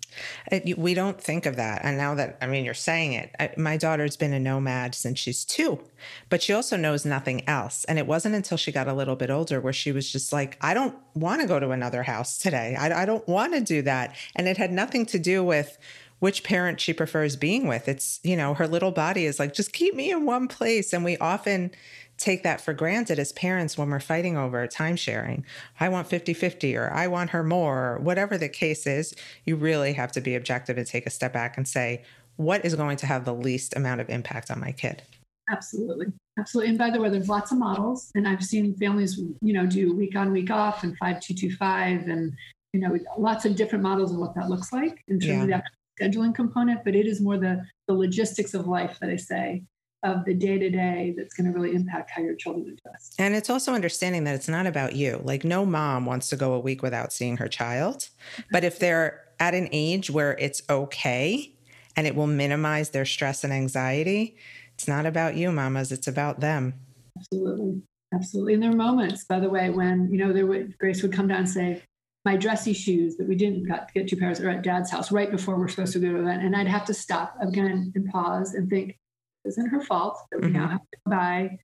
It, 0.53 0.79
we 0.79 0.95
don't 0.95 1.21
think 1.21 1.47
of 1.47 1.57
that, 1.57 1.85
and 1.85 1.99
now 1.99 2.15
that 2.15 2.39
I 2.41 2.47
mean 2.47 2.65
you're 2.65 2.75
saying 2.75 3.15
it, 3.15 3.35
I, 3.41 3.51
my 3.57 3.77
daughter's 3.77 4.17
been 4.17 4.33
a 4.33 4.39
nomad 4.39 4.95
since 4.95 5.19
she's 5.19 5.45
two, 5.45 5.81
but 6.29 6.43
she 6.43 6.53
also 6.53 6.77
knows 6.77 7.05
nothing 7.05 7.47
else. 7.49 7.85
And 7.85 7.99
it 7.99 8.07
wasn't 8.07 8.37
until 8.37 8.57
she 8.57 8.71
got 8.71 8.87
a 8.87 8.95
little 8.95 9.17
bit 9.17 9.31
older 9.31 9.61
where 9.61 9.73
she 9.73 9.91
was 9.91 10.11
just 10.11 10.33
like, 10.33 10.57
"I 10.61 10.75
don't 10.75 10.97
want 11.15 11.41
to 11.41 11.49
go 11.49 11.59
to 11.59 11.71
another 11.71 12.05
house 12.05 12.39
today. 12.39 12.77
I, 12.79 13.03
I 13.03 13.05
don't 13.05 13.27
want 13.27 13.53
to 13.55 13.61
do 13.61 13.83
that," 13.83 14.15
and 14.37 14.47
it 14.47 14.59
had 14.59 14.71
nothing 14.71 15.07
to 15.07 15.19
do 15.19 15.43
with 15.43 15.77
which 16.21 16.45
parent 16.45 16.81
she 16.81 16.93
prefers 16.93 17.35
being 17.35 17.67
with. 17.67 17.89
It's, 17.89 18.21
you 18.23 18.37
know, 18.37 18.55
her 18.55 18.69
little 18.69 18.91
body 18.91 19.25
is 19.25 19.39
like, 19.39 19.55
just 19.55 19.73
keep 19.73 19.95
me 19.95 20.11
in 20.11 20.27
one 20.27 20.49
place. 20.49 20.93
And 20.93 21.03
we 21.03 21.17
often 21.17 21.71
take 22.21 22.43
that 22.43 22.61
for 22.61 22.75
granted 22.75 23.19
as 23.19 23.33
parents 23.33 23.79
when 23.79 23.89
we're 23.89 23.99
fighting 23.99 24.37
over 24.37 24.67
time 24.67 24.95
sharing. 24.95 25.45
I 25.81 25.89
want 25.89 26.07
50 26.07 26.35
50 26.35 26.77
or 26.77 26.93
I 26.93 27.07
want 27.07 27.31
her 27.31 27.43
more, 27.43 27.95
or 27.95 27.99
whatever 27.99 28.37
the 28.37 28.49
case 28.49 28.87
is. 28.87 29.15
You 29.45 29.57
really 29.57 29.95
have 29.95 30.13
to 30.13 30.21
be 30.21 30.35
objective 30.35 30.77
and 30.77 30.87
take 30.87 31.07
a 31.07 31.11
step 31.11 31.33
back 31.33 31.57
and 31.57 31.67
say, 31.67 32.05
what 32.37 32.65
is 32.65 32.75
going 32.75 32.99
to 32.99 33.07
have 33.07 33.25
the 33.25 33.35
least 33.35 33.75
amount 33.75 34.01
of 34.01 34.11
impact 34.11 34.51
on 34.51 34.61
my 34.61 34.73
kid? 34.73 35.03
Absolutely. 35.51 36.07
Absolutely. 36.39 36.71
And 36.71 36.79
by 36.79 36.91
the 36.91 37.01
way, 37.01 37.09
there's 37.09 37.29
lots 37.29 37.53
of 37.53 37.59
models, 37.59 38.11
and 38.15 38.29
I've 38.29 38.45
seen 38.45 38.75
families, 38.77 39.21
you 39.43 39.53
know, 39.53 39.67
do 39.67 39.95
week 39.95 40.15
on, 40.17 40.33
week 40.33 40.51
off 40.51 40.85
and 40.85 40.97
5225 40.99 42.09
and, 42.09 42.33
you 42.73 42.81
know, 42.81 42.97
lots 43.19 43.45
of 43.45 43.57
different 43.57 43.83
models 43.83 44.13
of 44.13 44.19
what 44.19 44.35
that 44.37 44.49
looks 44.49 44.73
like 44.73 45.03
in 45.09 45.19
terms 45.19 45.49
yeah. 45.49 45.57
of 45.57 45.63
the 45.63 46.05
scheduling 46.05 46.35
component, 46.35 46.85
but 46.85 46.95
it 46.95 47.07
is 47.07 47.21
more 47.21 47.37
the, 47.37 47.63
the 47.89 47.95
logistics 47.95 48.55
of 48.55 48.67
life 48.67 48.99
that 49.01 49.11
I 49.11 49.17
say 49.17 49.63
of 50.03 50.25
the 50.25 50.35
day 50.35 50.59
to 50.59 50.71
day 50.71 51.15
that's 51.17 51.35
going 51.35 51.53
to 51.53 51.59
really 51.59 51.75
impact 51.75 52.11
how 52.11 52.23
your 52.23 52.35
children 52.35 52.77
adjust. 52.87 53.15
And 53.19 53.35
it's 53.35 53.51
also 53.51 53.75
understanding 53.75 54.25
that 54.25 54.35
it's 54.35 54.49
not 54.49 54.67
about 54.67 54.95
you. 54.95 55.21
Like, 55.25 55.45
no 55.45 55.67
mom 55.67 56.07
wants 56.07 56.29
to 56.29 56.37
go 56.37 56.55
a 56.55 56.59
week 56.59 56.83
without 56.83 57.13
seeing 57.13 57.37
her 57.37 57.49
child. 57.49 58.09
But 58.51 58.65
if 58.65 58.79
they're 58.79 59.25
at 59.39 59.55
an 59.55 59.69
age 59.73 60.11
where 60.11 60.37
it's 60.39 60.63
okay 60.71 61.55
and 61.97 62.07
it 62.07 62.15
will 62.15 62.27
minimize 62.27 62.91
their 62.91 63.05
stress 63.05 63.45
and 63.45 63.53
anxiety, 63.53 64.37
it's 64.75 64.89
not 64.89 65.05
about 65.05 65.37
you, 65.37 65.53
mamas, 65.53 65.93
it's 65.93 66.09
about 66.09 66.41
them. 66.41 66.75
Absolutely. 67.19 67.83
Absolutely. 68.13 68.55
And 68.55 68.63
there 68.63 68.71
are 68.71 68.77
moments, 68.77 69.25
by 69.25 69.39
the 69.39 69.49
way, 69.49 69.71
when, 69.71 70.11
you 70.11 70.19
know, 70.19 70.33
there 70.33 70.47
would, 70.47 70.77
Grace 70.79 71.03
would 71.03 71.13
come 71.13 71.29
down 71.29 71.41
and 71.41 71.49
say, 71.49 71.83
my 72.25 72.37
dressy 72.37 72.73
shoes 72.73 73.17
that 73.17 73.29
we 73.29 73.35
didn't 73.35 73.69
got, 73.69 73.93
get 73.95 74.09
two 74.09 74.17
pairs 74.17 74.41
are 74.41 74.51
at 74.51 74.63
dad's 74.63 74.91
house 74.91 75.13
right 75.13 75.31
before 75.31 75.57
we're 75.57 75.69
supposed 75.69 75.93
to 75.93 76.01
go 76.01 76.09
to 76.09 76.17
an 76.17 76.23
event. 76.23 76.43
And 76.43 76.57
I'd 76.57 76.67
have 76.67 76.85
to 76.87 76.95
stop 76.95 77.37
again 77.41 77.93
and 77.95 78.11
pause 78.11 78.55
and 78.55 78.69
think, 78.69 78.97
isn't 79.45 79.67
her 79.69 79.83
fault 79.83 80.19
that 80.31 80.41
we 80.41 80.49
mm-hmm. 80.49 80.57
now 80.59 80.69
have 80.69 80.81
to 80.81 80.99
go 81.07 81.11
by 81.11 81.59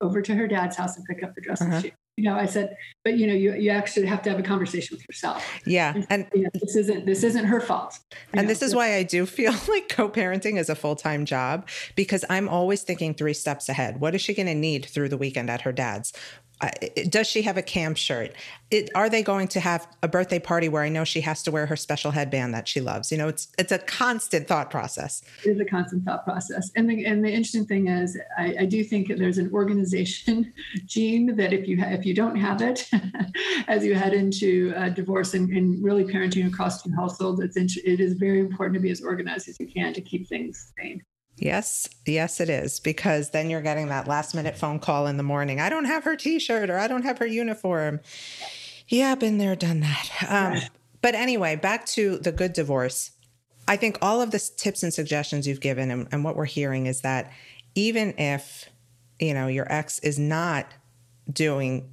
over 0.00 0.20
to 0.22 0.34
her 0.34 0.46
dad's 0.46 0.76
house 0.76 0.96
and 0.96 1.04
pick 1.06 1.22
up 1.22 1.34
the 1.34 1.40
dress 1.40 1.62
uh-huh. 1.62 1.80
shoes. 1.80 1.92
You 2.18 2.24
know, 2.24 2.34
I 2.34 2.46
said, 2.46 2.74
but 3.04 3.18
you 3.18 3.26
know, 3.26 3.34
you, 3.34 3.54
you 3.54 3.70
actually 3.70 4.06
have 4.06 4.22
to 4.22 4.30
have 4.30 4.38
a 4.38 4.42
conversation 4.42 4.96
with 4.96 5.06
yourself. 5.06 5.44
Yeah. 5.66 5.92
And, 5.94 6.06
and 6.08 6.26
you 6.32 6.42
know, 6.44 6.50
this 6.54 6.74
isn't 6.74 7.04
this 7.04 7.22
isn't 7.22 7.44
her 7.44 7.60
fault. 7.60 7.98
And 8.32 8.46
know? 8.46 8.48
this 8.48 8.62
is 8.62 8.74
why 8.74 8.94
I 8.94 9.02
do 9.02 9.26
feel 9.26 9.52
like 9.68 9.90
co-parenting 9.90 10.58
is 10.58 10.70
a 10.70 10.74
full-time 10.74 11.26
job 11.26 11.68
because 11.94 12.24
I'm 12.30 12.48
always 12.48 12.82
thinking 12.82 13.12
three 13.12 13.34
steps 13.34 13.68
ahead. 13.68 14.00
What 14.00 14.14
is 14.14 14.22
she 14.22 14.32
going 14.32 14.46
to 14.46 14.54
need 14.54 14.86
through 14.86 15.10
the 15.10 15.18
weekend 15.18 15.50
at 15.50 15.60
her 15.62 15.72
dad's? 15.72 16.14
Does 17.08 17.26
she 17.26 17.42
have 17.42 17.56
a 17.56 17.62
camp 17.62 17.96
shirt? 17.96 18.32
It, 18.70 18.90
are 18.94 19.10
they 19.10 19.22
going 19.22 19.46
to 19.48 19.60
have 19.60 19.86
a 20.02 20.08
birthday 20.08 20.38
party 20.38 20.68
where 20.68 20.82
I 20.82 20.88
know 20.88 21.04
she 21.04 21.20
has 21.20 21.42
to 21.44 21.50
wear 21.50 21.66
her 21.66 21.76
special 21.76 22.10
headband 22.10 22.54
that 22.54 22.66
she 22.66 22.80
loves? 22.80 23.12
You 23.12 23.18
know, 23.18 23.28
it's 23.28 23.48
it's 23.58 23.72
a 23.72 23.78
constant 23.78 24.48
thought 24.48 24.70
process. 24.70 25.22
It 25.44 25.50
is 25.50 25.60
a 25.60 25.64
constant 25.64 26.04
thought 26.04 26.24
process, 26.24 26.70
and 26.74 26.88
the 26.88 27.04
and 27.04 27.24
the 27.24 27.28
interesting 27.28 27.66
thing 27.66 27.88
is, 27.88 28.18
I, 28.38 28.56
I 28.60 28.64
do 28.64 28.82
think 28.82 29.08
there's 29.08 29.38
an 29.38 29.50
organization 29.52 30.52
gene 30.86 31.36
that 31.36 31.52
if 31.52 31.68
you 31.68 31.78
ha- 31.78 31.90
if 31.90 32.06
you 32.06 32.14
don't 32.14 32.36
have 32.36 32.62
it, 32.62 32.88
as 33.68 33.84
you 33.84 33.94
head 33.94 34.14
into 34.14 34.72
divorce 34.94 35.34
and, 35.34 35.50
and, 35.50 35.84
really 35.84 36.04
parenting 36.04 36.46
across 36.46 36.82
two 36.82 36.92
households, 36.96 37.40
it's 37.40 37.56
it 37.56 38.00
is 38.00 38.14
very 38.14 38.40
important 38.40 38.74
to 38.74 38.80
be 38.80 38.90
as 38.90 39.02
organized 39.02 39.48
as 39.48 39.56
you 39.60 39.66
can 39.66 39.92
to 39.92 40.00
keep 40.00 40.26
things 40.26 40.72
sane. 40.78 41.02
Yes, 41.38 41.88
yes, 42.06 42.40
it 42.40 42.48
is 42.48 42.80
because 42.80 43.30
then 43.30 43.50
you're 43.50 43.60
getting 43.60 43.88
that 43.88 44.08
last 44.08 44.34
minute 44.34 44.56
phone 44.56 44.78
call 44.78 45.06
in 45.06 45.18
the 45.18 45.22
morning. 45.22 45.60
I 45.60 45.68
don't 45.68 45.84
have 45.84 46.04
her 46.04 46.16
t 46.16 46.38
shirt 46.38 46.70
or 46.70 46.78
I 46.78 46.88
don't 46.88 47.02
have 47.02 47.18
her 47.18 47.26
uniform. 47.26 48.00
Yeah, 48.88 49.14
been 49.16 49.38
there, 49.38 49.54
done 49.54 49.80
that. 49.80 50.08
Um, 50.28 50.60
but 51.02 51.14
anyway, 51.14 51.56
back 51.56 51.86
to 51.86 52.18
the 52.18 52.32
good 52.32 52.52
divorce. 52.52 53.10
I 53.68 53.76
think 53.76 53.98
all 54.00 54.22
of 54.22 54.30
the 54.30 54.38
tips 54.38 54.82
and 54.82 54.94
suggestions 54.94 55.46
you've 55.46 55.60
given 55.60 55.90
and, 55.90 56.08
and 56.10 56.24
what 56.24 56.36
we're 56.36 56.46
hearing 56.46 56.86
is 56.86 57.02
that 57.02 57.32
even 57.74 58.14
if, 58.18 58.70
you 59.18 59.34
know, 59.34 59.48
your 59.48 59.70
ex 59.70 59.98
is 59.98 60.18
not 60.18 60.66
doing 61.30 61.90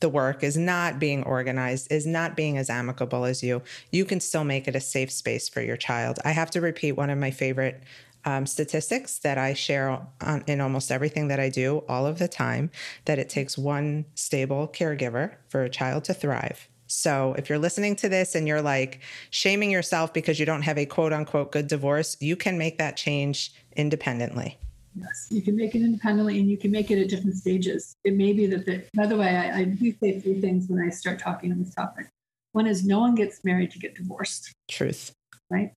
the 0.00 0.08
work, 0.08 0.44
is 0.44 0.56
not 0.56 0.98
being 0.98 1.24
organized, 1.24 1.90
is 1.90 2.06
not 2.06 2.36
being 2.36 2.58
as 2.58 2.68
amicable 2.68 3.24
as 3.24 3.42
you, 3.42 3.62
you 3.90 4.04
can 4.04 4.20
still 4.20 4.44
make 4.44 4.68
it 4.68 4.76
a 4.76 4.80
safe 4.80 5.10
space 5.10 5.48
for 5.48 5.62
your 5.62 5.78
child. 5.78 6.18
I 6.24 6.32
have 6.32 6.50
to 6.50 6.60
repeat 6.60 6.92
one 6.92 7.10
of 7.10 7.18
my 7.18 7.30
favorite 7.30 7.82
um, 8.24 8.46
statistics 8.46 9.18
that 9.18 9.38
I 9.38 9.54
share 9.54 10.06
on, 10.20 10.44
in 10.46 10.60
almost 10.60 10.90
everything 10.90 11.28
that 11.28 11.40
I 11.40 11.48
do 11.48 11.84
all 11.88 12.06
of 12.06 12.18
the 12.18 12.28
time 12.28 12.70
that 13.04 13.18
it 13.18 13.28
takes 13.28 13.58
one 13.58 14.06
stable 14.14 14.68
caregiver 14.68 15.34
for 15.48 15.62
a 15.62 15.70
child 15.70 16.04
to 16.04 16.14
thrive. 16.14 16.68
So 16.86 17.34
if 17.38 17.48
you're 17.48 17.58
listening 17.58 17.96
to 17.96 18.08
this 18.08 18.34
and 18.34 18.46
you're 18.46 18.62
like 18.62 19.00
shaming 19.30 19.70
yourself 19.70 20.12
because 20.12 20.38
you 20.38 20.46
don't 20.46 20.62
have 20.62 20.78
a 20.78 20.86
quote 20.86 21.12
unquote 21.12 21.52
good 21.52 21.68
divorce, 21.68 22.16
you 22.20 22.36
can 22.36 22.58
make 22.58 22.78
that 22.78 22.96
change 22.96 23.52
independently. 23.76 24.58
Yes, 24.96 25.26
you 25.30 25.42
can 25.42 25.56
make 25.56 25.74
it 25.74 25.82
independently 25.82 26.38
and 26.38 26.48
you 26.48 26.56
can 26.56 26.70
make 26.70 26.90
it 26.90 27.00
at 27.00 27.08
different 27.08 27.34
stages. 27.34 27.96
It 28.04 28.14
may 28.14 28.32
be 28.32 28.46
that, 28.46 28.64
the, 28.64 28.84
by 28.94 29.06
the 29.06 29.16
way, 29.16 29.36
I, 29.36 29.60
I 29.60 29.64
do 29.64 29.92
say 30.00 30.20
three 30.20 30.40
things 30.40 30.68
when 30.68 30.80
I 30.86 30.90
start 30.90 31.18
talking 31.18 31.50
on 31.50 31.58
this 31.58 31.74
topic. 31.74 32.06
One 32.52 32.68
is 32.68 32.84
no 32.84 33.00
one 33.00 33.16
gets 33.16 33.44
married 33.44 33.72
to 33.72 33.80
get 33.80 33.96
divorced. 33.96 34.52
Truth. 34.68 35.12
Right? 35.50 35.72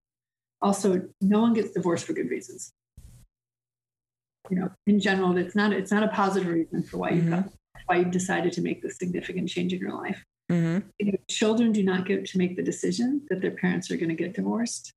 Also 0.61 1.01
no 1.21 1.41
one 1.41 1.53
gets 1.53 1.71
divorced 1.71 2.05
for 2.05 2.13
good 2.13 2.29
reasons 2.29 2.73
you 4.49 4.57
know 4.57 4.69
in 4.85 4.99
general 4.99 5.35
it's 5.37 5.55
not 5.55 5.71
it's 5.73 5.91
not 5.91 6.03
a 6.03 6.07
positive 6.09 6.49
reason 6.49 6.83
for 6.83 6.97
why 6.97 7.09
you 7.09 7.21
mm-hmm. 7.21 7.47
why 7.85 7.97
you 7.97 8.05
decided 8.05 8.51
to 8.51 8.61
make 8.61 8.81
this 8.81 8.97
significant 8.97 9.49
change 9.49 9.73
in 9.73 9.79
your 9.79 9.93
life 9.93 10.23
mm-hmm. 10.51 10.87
you 10.99 11.11
know, 11.11 11.17
children 11.29 11.71
do 11.71 11.83
not 11.83 12.05
get 12.05 12.25
to 12.25 12.37
make 12.37 12.55
the 12.55 12.63
decision 12.63 13.21
that 13.29 13.41
their 13.41 13.51
parents 13.51 13.91
are 13.91 13.97
going 13.97 14.09
to 14.09 14.15
get 14.15 14.33
divorced 14.33 14.93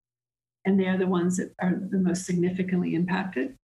and 0.65 0.79
they 0.79 0.87
are 0.87 0.99
the 0.99 1.07
ones 1.07 1.37
that 1.37 1.53
are 1.61 1.81
the 1.91 1.99
most 1.99 2.25
significantly 2.25 2.95
impacted 2.95 3.57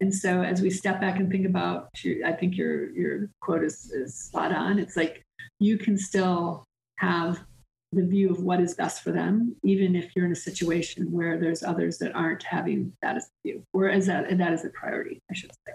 and 0.00 0.14
so 0.14 0.42
as 0.42 0.60
we 0.62 0.70
step 0.70 1.00
back 1.00 1.18
and 1.18 1.30
think 1.30 1.46
about 1.46 1.88
i 2.24 2.32
think 2.32 2.56
your 2.56 2.90
your 2.90 3.30
quote 3.40 3.64
is, 3.64 3.90
is 3.92 4.14
spot 4.14 4.52
on 4.52 4.78
it's 4.78 4.96
like 4.96 5.22
you 5.60 5.78
can 5.78 5.96
still 5.96 6.64
have 6.98 7.44
the 7.92 8.04
view 8.04 8.30
of 8.30 8.42
what 8.42 8.60
is 8.60 8.74
best 8.74 9.02
for 9.02 9.12
them, 9.12 9.56
even 9.62 9.96
if 9.96 10.14
you're 10.14 10.26
in 10.26 10.32
a 10.32 10.36
situation 10.36 11.10
where 11.10 11.38
there's 11.38 11.62
others 11.62 11.98
that 11.98 12.14
aren't 12.14 12.42
having 12.42 12.92
that 13.02 13.16
as 13.16 13.24
a 13.24 13.48
view, 13.48 13.62
or 13.72 13.88
as 13.88 14.06
that, 14.06 14.36
that 14.36 14.52
is 14.52 14.64
a 14.64 14.70
priority, 14.70 15.22
I 15.30 15.34
should 15.34 15.52
say. 15.66 15.72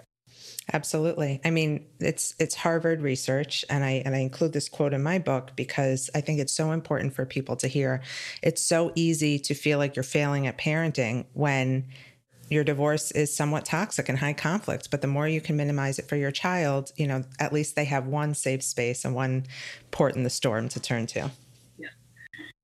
Absolutely. 0.72 1.40
I 1.44 1.50
mean, 1.50 1.86
it's 2.00 2.34
it's 2.38 2.54
Harvard 2.54 3.02
research 3.02 3.64
and 3.68 3.84
I 3.84 4.02
and 4.04 4.14
I 4.14 4.20
include 4.20 4.54
this 4.54 4.68
quote 4.68 4.94
in 4.94 5.02
my 5.02 5.18
book 5.18 5.50
because 5.56 6.08
I 6.14 6.22
think 6.22 6.40
it's 6.40 6.54
so 6.54 6.72
important 6.72 7.12
for 7.12 7.26
people 7.26 7.56
to 7.56 7.68
hear. 7.68 8.00
It's 8.42 8.62
so 8.62 8.90
easy 8.94 9.38
to 9.40 9.54
feel 9.54 9.78
like 9.78 9.94
you're 9.94 10.02
failing 10.02 10.46
at 10.46 10.56
parenting 10.56 11.26
when 11.34 11.86
your 12.48 12.64
divorce 12.64 13.10
is 13.10 13.34
somewhat 13.34 13.64
toxic 13.64 14.08
and 14.08 14.18
high 14.18 14.32
conflict, 14.32 14.90
but 14.90 15.00
the 15.00 15.06
more 15.06 15.26
you 15.28 15.40
can 15.40 15.56
minimize 15.56 15.98
it 15.98 16.08
for 16.08 16.16
your 16.16 16.30
child, 16.30 16.92
you 16.96 17.06
know, 17.06 17.24
at 17.38 17.52
least 17.52 17.74
they 17.74 17.86
have 17.86 18.06
one 18.06 18.34
safe 18.34 18.62
space 18.62 19.04
and 19.04 19.14
one 19.14 19.44
port 19.90 20.14
in 20.14 20.22
the 20.22 20.30
storm 20.30 20.68
to 20.70 20.80
turn 20.80 21.06
to. 21.06 21.30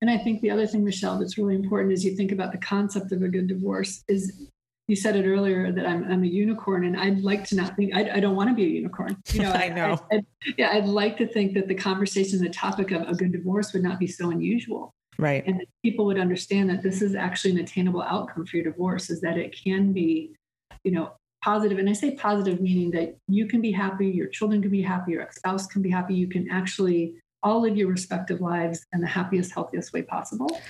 And 0.01 0.11
I 0.11 0.17
think 0.19 0.41
the 0.41 0.51
other 0.51 0.67
thing, 0.67 0.85
Michelle, 0.85 1.19
that's 1.19 1.37
really 1.37 1.55
important 1.55 1.93
as 1.93 2.05
you 2.05 2.17
think 2.17 2.33
about 2.33 2.53
the 2.53 2.59
concept 2.59 3.13
of 3.13 3.23
a 3.23 3.29
good 3.29 3.47
divorce 3.47 4.03
is 4.09 4.49
you 4.89 4.97
said 4.97 5.15
it 5.15 5.25
earlier 5.25 5.71
that 5.71 5.87
I'm, 5.87 6.11
I'm 6.11 6.25
a 6.25 6.27
unicorn 6.27 6.85
and 6.85 6.99
I'd 6.99 7.21
like 7.21 7.45
to 7.45 7.57
not 7.57 7.77
think, 7.77 7.95
I, 7.95 8.11
I 8.15 8.21
don't 8.21 8.35
want 8.35 8.51
to 8.51 8.55
be 8.55 8.65
a 8.65 8.69
unicorn. 8.69 9.17
You 9.33 9.43
know, 9.43 9.53
I, 9.55 9.69
know. 9.69 9.99
I, 10.11 10.23
yeah, 10.59 10.71
I'd 10.73 10.87
like 10.87 11.17
to 11.19 11.29
think 11.29 11.55
that 11.55 11.69
the 11.69 11.75
conversation, 11.75 12.43
the 12.43 12.49
topic 12.49 12.91
of 12.91 13.03
a 13.03 13.15
good 13.15 13.31
divorce 13.31 13.73
would 13.73 13.83
not 13.83 13.99
be 13.99 14.09
so 14.09 14.31
unusual. 14.31 14.93
Right. 15.19 15.47
And 15.47 15.63
people 15.85 16.07
would 16.07 16.19
understand 16.19 16.71
that 16.71 16.83
this 16.83 17.03
is 17.03 17.15
actually 17.15 17.53
an 17.53 17.59
attainable 17.59 18.03
outcome 18.03 18.47
for 18.47 18.57
your 18.57 18.65
divorce 18.65 19.11
is 19.11 19.21
that 19.21 19.37
it 19.37 19.55
can 19.55 19.93
be, 19.93 20.35
you 20.83 20.93
know, 20.93 21.13
positive. 21.45 21.77
positive, 21.77 21.79
and 21.79 21.89
I 21.89 21.93
say 21.93 22.17
positive 22.17 22.61
meaning 22.61 22.91
that 22.93 23.17
you 23.29 23.47
can 23.47 23.61
be 23.61 23.71
happy, 23.71 24.09
your 24.09 24.29
children 24.29 24.63
can 24.63 24.71
be 24.71 24.83
happy, 24.83 25.13
your 25.13 25.23
ex-spouse 25.23 25.67
can 25.67 25.83
be 25.83 25.91
happy, 25.91 26.15
you 26.15 26.27
can 26.27 26.51
actually 26.51 27.15
all 27.43 27.63
live 27.63 27.77
your 27.77 27.89
respective 27.89 28.41
lives 28.41 28.87
in 28.93 29.01
the 29.01 29.07
happiest, 29.07 29.53
healthiest 29.53 29.93
way 29.93 30.03
possible. 30.03 30.61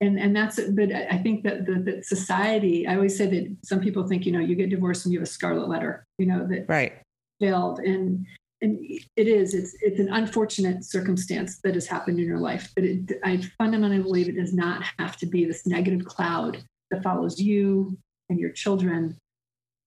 And 0.00 0.18
and 0.18 0.34
that's 0.34 0.58
it. 0.58 0.74
but 0.76 0.92
I 0.92 1.18
think 1.18 1.44
that 1.44 1.66
the 1.66 1.74
that 1.74 2.04
society, 2.04 2.86
I 2.86 2.96
always 2.96 3.16
say 3.16 3.26
that 3.26 3.56
some 3.64 3.80
people 3.80 4.06
think, 4.06 4.26
you 4.26 4.32
know, 4.32 4.40
you 4.40 4.54
get 4.54 4.70
divorced 4.70 5.06
and 5.06 5.12
you 5.12 5.20
have 5.20 5.28
a 5.28 5.30
scarlet 5.30 5.68
letter, 5.68 6.06
you 6.18 6.26
know, 6.26 6.46
that 6.48 6.66
right 6.68 6.92
failed. 7.40 7.78
And 7.80 8.26
and 8.60 8.78
it 9.16 9.28
is, 9.28 9.54
it's 9.54 9.74
it's 9.80 10.00
an 10.00 10.08
unfortunate 10.12 10.84
circumstance 10.84 11.60
that 11.64 11.74
has 11.74 11.86
happened 11.86 12.18
in 12.18 12.26
your 12.26 12.38
life. 12.38 12.72
But 12.74 12.84
it, 12.84 13.12
I 13.22 13.42
fundamentally 13.58 14.02
believe 14.02 14.28
it 14.28 14.36
does 14.36 14.54
not 14.54 14.84
have 14.98 15.16
to 15.18 15.26
be 15.26 15.44
this 15.44 15.66
negative 15.66 16.04
cloud 16.04 16.62
that 16.90 17.02
follows 17.02 17.40
you 17.40 17.98
and 18.28 18.38
your 18.38 18.50
children 18.50 19.16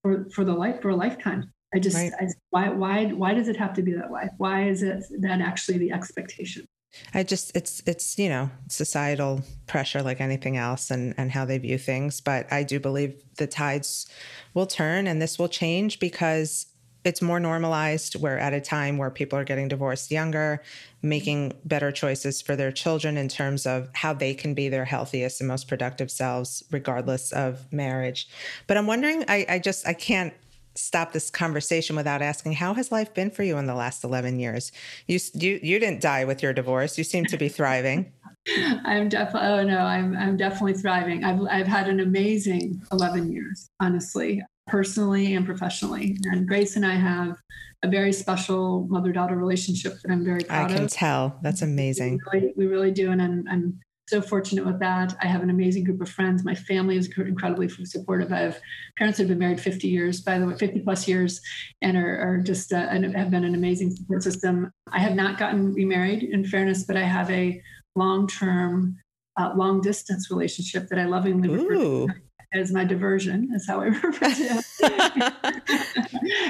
for, 0.03 0.27
for 0.29 0.43
the 0.43 0.53
life 0.53 0.81
for 0.81 0.89
a 0.89 0.95
lifetime. 0.95 1.51
I 1.73 1.79
just 1.79 1.95
right. 1.95 2.11
I, 2.19 2.27
why 2.49 2.69
why 2.69 3.05
why 3.07 3.33
does 3.33 3.47
it 3.47 3.57
have 3.57 3.73
to 3.73 3.81
be 3.81 3.93
that 3.93 4.09
way? 4.09 4.29
Why 4.37 4.67
is 4.67 4.83
it 4.83 5.03
that 5.19 5.41
actually 5.41 5.77
the 5.77 5.91
expectation? 5.91 6.65
I 7.13 7.23
just 7.23 7.55
it's 7.55 7.83
it's 7.85 8.17
you 8.17 8.29
know 8.29 8.49
societal 8.69 9.41
pressure 9.67 10.01
like 10.01 10.21
anything 10.21 10.57
else 10.57 10.89
and 10.89 11.13
and 11.17 11.31
how 11.31 11.45
they 11.45 11.57
view 11.57 11.77
things 11.77 12.21
but 12.21 12.51
I 12.51 12.63
do 12.63 12.79
believe 12.79 13.21
the 13.35 13.45
tides 13.45 14.07
will 14.53 14.65
turn 14.65 15.05
and 15.05 15.21
this 15.21 15.37
will 15.37 15.49
change 15.49 15.99
because 15.99 16.67
it's 17.07 17.21
more 17.21 17.39
normalized. 17.39 18.15
We're 18.17 18.37
at 18.37 18.53
a 18.53 18.59
time 18.59 18.97
where 18.97 19.09
people 19.09 19.39
are 19.39 19.45
getting 19.45 19.69
divorced 19.69 20.11
younger, 20.11 20.61
making 21.01 21.53
better 21.63 21.89
choices 21.89 22.41
for 22.41 22.57
their 22.57 22.71
children 22.71 23.15
in 23.15 23.29
terms 23.29 23.65
of 23.65 23.89
how 23.93 24.13
they 24.13 24.33
can 24.33 24.53
be 24.53 24.67
their 24.67 24.83
healthiest 24.83 25.39
and 25.39 25.47
most 25.47 25.69
productive 25.69 26.11
selves, 26.11 26.63
regardless 26.69 27.31
of 27.31 27.71
marriage. 27.71 28.27
But 28.67 28.75
I'm 28.75 28.87
wondering, 28.87 29.23
I, 29.29 29.45
I 29.47 29.59
just, 29.59 29.87
I 29.87 29.93
can't 29.93 30.33
stop 30.77 31.11
this 31.13 31.29
conversation 31.29 31.95
without 31.95 32.21
asking 32.21 32.53
how 32.53 32.73
has 32.73 32.91
life 32.91 33.13
been 33.13 33.31
for 33.31 33.43
you 33.43 33.57
in 33.57 33.65
the 33.65 33.75
last 33.75 34.03
11 34.03 34.39
years 34.39 34.71
you 35.07 35.19
you 35.33 35.59
you 35.61 35.79
didn't 35.79 36.01
die 36.01 36.23
with 36.23 36.41
your 36.43 36.53
divorce 36.53 36.97
you 36.97 37.03
seem 37.03 37.25
to 37.25 37.37
be 37.37 37.49
thriving 37.49 38.11
i'm 38.85 39.09
definitely 39.09 39.49
oh 39.49 39.63
no 39.63 39.79
i'm 39.79 40.15
i'm 40.15 40.37
definitely 40.37 40.73
thriving 40.73 41.23
i've 41.23 41.41
i've 41.49 41.67
had 41.67 41.89
an 41.89 41.99
amazing 41.99 42.81
11 42.91 43.31
years 43.31 43.69
honestly 43.79 44.41
personally 44.67 45.33
and 45.33 45.45
professionally. 45.45 46.17
And 46.25 46.47
Grace 46.47 46.75
and 46.75 46.85
I 46.85 46.95
have 46.95 47.37
a 47.83 47.87
very 47.87 48.11
special 48.11 48.85
mother 48.89 49.11
daughter 49.11 49.35
relationship 49.35 49.99
that 50.01 50.11
I'm 50.11 50.23
very 50.23 50.43
proud 50.43 50.65
of. 50.65 50.71
I 50.71 50.75
can 50.75 50.85
of. 50.85 50.91
tell. 50.91 51.39
That's 51.41 51.61
amazing. 51.61 52.19
We 52.31 52.39
really, 52.39 52.53
we 52.57 52.67
really 52.67 52.91
do. 52.91 53.11
And 53.11 53.21
I'm, 53.21 53.45
I'm, 53.49 53.79
so 54.07 54.21
fortunate 54.21 54.65
with 54.65 54.79
that. 54.79 55.15
I 55.21 55.27
have 55.27 55.43
an 55.43 55.49
amazing 55.49 55.83
group 55.83 56.01
of 56.01 56.09
friends. 56.09 56.43
My 56.43 56.55
family 56.55 56.95
is 56.97 57.09
incredibly 57.17 57.67
supportive. 57.67 58.31
I 58.31 58.39
have 58.39 58.59
parents 58.97 59.17
have 59.19 59.27
been 59.27 59.39
married 59.39 59.59
50 59.59 59.87
years, 59.87 60.21
by 60.21 60.39
the 60.39 60.47
way, 60.47 60.55
50 60.55 60.79
plus 60.79 61.07
years, 61.07 61.41
and 61.81 61.97
are, 61.97 62.19
are 62.19 62.37
just 62.37 62.71
uh, 62.71 62.87
and 62.89 63.15
have 63.15 63.31
been 63.31 63.43
an 63.43 63.55
amazing 63.55 63.95
support 63.95 64.23
system. 64.23 64.71
I 64.91 64.99
have 64.99 65.15
not 65.15 65.37
gotten 65.37 65.73
remarried, 65.73 66.23
in 66.23 66.45
fairness, 66.45 66.85
but 66.85 66.95
I 66.95 67.03
have 67.03 67.29
a 67.29 67.61
long 67.95 68.27
term, 68.27 68.97
uh, 69.37 69.51
long 69.55 69.81
distance 69.81 70.31
relationship 70.31 70.87
that 70.87 70.99
I 70.99 71.05
lovingly 71.05 71.49
refer 71.49 71.75
to 71.75 72.09
as 72.53 72.71
my 72.71 72.83
diversion, 72.83 73.49
is 73.53 73.67
how 73.67 73.81
I 73.81 73.85
refer 74.03 74.29
to 74.29 74.63
it. 74.81 75.33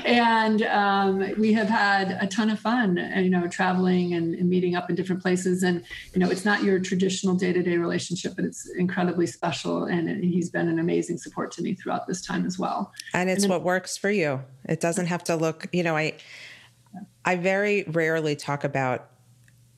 and 0.06 0.62
um, 0.64 1.34
we 1.40 1.54
have 1.54 1.68
had 1.68 2.18
a 2.22 2.28
ton 2.28 2.50
of 2.50 2.60
fun, 2.60 2.98
uh, 2.98 3.20
you 3.20 3.30
know, 3.30 3.48
traveling 3.48 4.14
and, 4.14 4.36
and, 4.36 4.50
meeting 4.50 4.76
up 4.76 4.90
in 4.90 4.96
different 4.96 5.22
places. 5.22 5.64
And, 5.64 5.84
you 6.14 6.20
know, 6.20 6.30
it's 6.30 6.46
not 6.46 6.64
your 6.64 6.80
traditional 6.80 7.36
day 7.36 7.52
to 7.52 7.64
day 7.64 7.78
relationship, 7.78 8.36
but 8.36 8.46
it's 8.46 8.70
incredibly 8.78 9.28
special. 9.28 9.86
And 9.86 10.24
he's 10.24 10.50
been 10.50 10.68
an 10.68 10.80
amazing 10.80 11.18
support 11.18 11.52
to 11.54 11.62
me 11.62 11.74
throughout 11.74 12.08
this 12.08 12.26
time 12.26 12.46
as 12.46 12.60
well. 12.60 12.94
And 13.14 13.30
it's 13.30 13.44
and 13.44 13.52
then, 13.52 13.58
what 13.58 13.64
works 13.66 13.98
for 13.98 14.12
you. 14.12 14.44
It 14.66 14.80
doesn't 14.80 15.08
have 15.08 15.24
to 15.26 15.36
look, 15.36 15.68
you 15.72 15.84
know, 15.84 15.98
I, 15.98 16.14
I 17.26 17.36
very 17.36 17.84
rarely 17.84 18.36
talk 18.36 18.64
about 18.64 19.10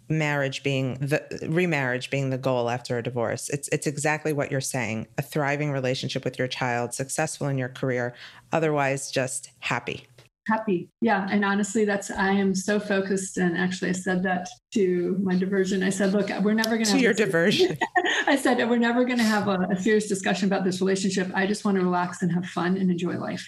marriage 0.10 0.63
being 0.63 0.95
the 0.95 1.24
remarriage 1.48 2.10
being 2.10 2.32
the 2.32 2.38
goal 2.38 2.69
after 2.69 2.98
a 2.98 3.04
divorce. 3.04 3.50
It's 3.50 3.67
it's 3.69 3.88
exactly 3.88 4.34
what 4.34 4.52
you're 4.52 4.62
saying. 4.62 5.08
A 5.17 5.22
thriving 5.22 5.72
relationship 5.72 6.26
with 6.26 6.39
your 6.39 6.48
child, 6.48 6.93
successful 6.93 7.48
in 7.48 7.58
your 7.58 7.69
career, 7.69 8.15
otherwise 8.52 9.12
just 9.12 9.52
happy. 9.60 10.08
Happy. 10.48 10.89
Yeah. 11.00 11.28
And 11.30 11.45
honestly, 11.45 11.86
that's 11.86 12.10
I 12.10 12.32
am 12.32 12.56
so 12.56 12.80
focused. 12.80 13.38
And 13.38 13.56
actually 13.56 13.89
I 13.89 13.93
said 13.93 14.24
that 14.24 14.50
to 14.74 15.15
my 15.22 15.36
diversion. 15.36 15.84
I 15.84 15.91
said, 15.91 16.12
look, 16.13 16.30
we're 16.41 16.54
never 16.54 16.72
gonna 16.72 16.86
to 16.86 17.00
your 17.00 17.13
diversion. 17.13 17.78
I 18.26 18.36
said 18.36 18.58
we're 18.67 18.78
never 18.78 19.06
gonna 19.06 19.24
have 19.24 19.48
a, 19.48 19.60
a 19.72 19.80
serious 19.80 20.08
discussion 20.08 20.48
about 20.48 20.63
this 20.63 20.82
relationship. 20.82 21.30
I 21.36 21.45
just 21.45 21.65
want 21.65 21.78
to 21.78 21.84
relax 21.84 22.24
and 22.24 22.32
have 22.32 22.45
fun 22.48 22.78
and 22.78 22.89
enjoy 22.89 23.17
life. 23.17 23.48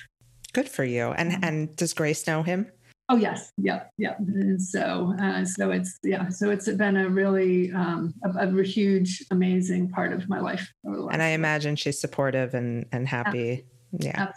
Good 0.53 0.69
for 0.69 0.83
you. 0.83 1.11
And 1.11 1.43
and 1.43 1.75
does 1.75 1.93
Grace 1.93 2.27
know 2.27 2.43
him? 2.43 2.71
Oh 3.11 3.17
yes, 3.17 3.51
yeah, 3.57 3.83
yeah. 3.97 4.15
And 4.19 4.61
so, 4.61 5.13
uh, 5.21 5.43
so 5.43 5.69
it's 5.69 5.99
yeah, 6.01 6.29
so 6.29 6.49
it's 6.49 6.69
been 6.69 6.95
a 6.95 7.09
really 7.09 7.69
um, 7.73 8.13
a, 8.23 8.47
a, 8.47 8.63
huge, 8.63 9.25
amazing 9.31 9.89
part 9.89 10.13
of 10.13 10.29
my 10.29 10.39
life. 10.39 10.71
And 10.85 11.21
I 11.21 11.29
imagine 11.29 11.75
she's 11.75 11.99
supportive 11.99 12.53
and 12.53 12.85
and 12.93 13.05
happy. 13.05 13.65
Yeah. 13.91 14.13
yeah. 14.15 14.31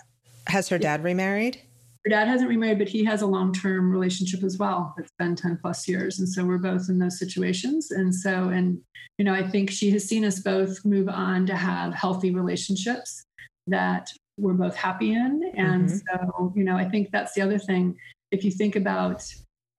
Has 0.48 0.68
her 0.70 0.78
dad 0.78 1.04
remarried? 1.04 1.62
Her 2.04 2.10
dad 2.10 2.26
hasn't 2.26 2.50
remarried, 2.50 2.78
but 2.78 2.88
he 2.88 3.04
has 3.04 3.22
a 3.22 3.28
long 3.28 3.52
term 3.52 3.92
relationship 3.92 4.42
as 4.42 4.58
well. 4.58 4.92
It's 4.98 5.12
been 5.20 5.36
ten 5.36 5.56
plus 5.56 5.86
years, 5.86 6.18
and 6.18 6.28
so 6.28 6.44
we're 6.44 6.58
both 6.58 6.88
in 6.88 6.98
those 6.98 7.16
situations. 7.16 7.92
And 7.92 8.12
so, 8.12 8.48
and 8.48 8.80
you 9.18 9.24
know, 9.24 9.34
I 9.34 9.46
think 9.46 9.70
she 9.70 9.92
has 9.92 10.04
seen 10.04 10.24
us 10.24 10.40
both 10.40 10.84
move 10.84 11.08
on 11.08 11.46
to 11.46 11.54
have 11.54 11.94
healthy 11.94 12.34
relationships 12.34 13.24
that 13.68 14.10
we're 14.36 14.54
both 14.54 14.74
happy 14.74 15.12
in. 15.12 15.52
And 15.56 15.88
mm-hmm. 15.88 16.26
so, 16.32 16.52
you 16.56 16.64
know, 16.64 16.76
I 16.76 16.88
think 16.88 17.12
that's 17.12 17.34
the 17.34 17.42
other 17.42 17.58
thing 17.58 17.96
if 18.34 18.44
you 18.44 18.50
think 18.50 18.76
about 18.76 19.22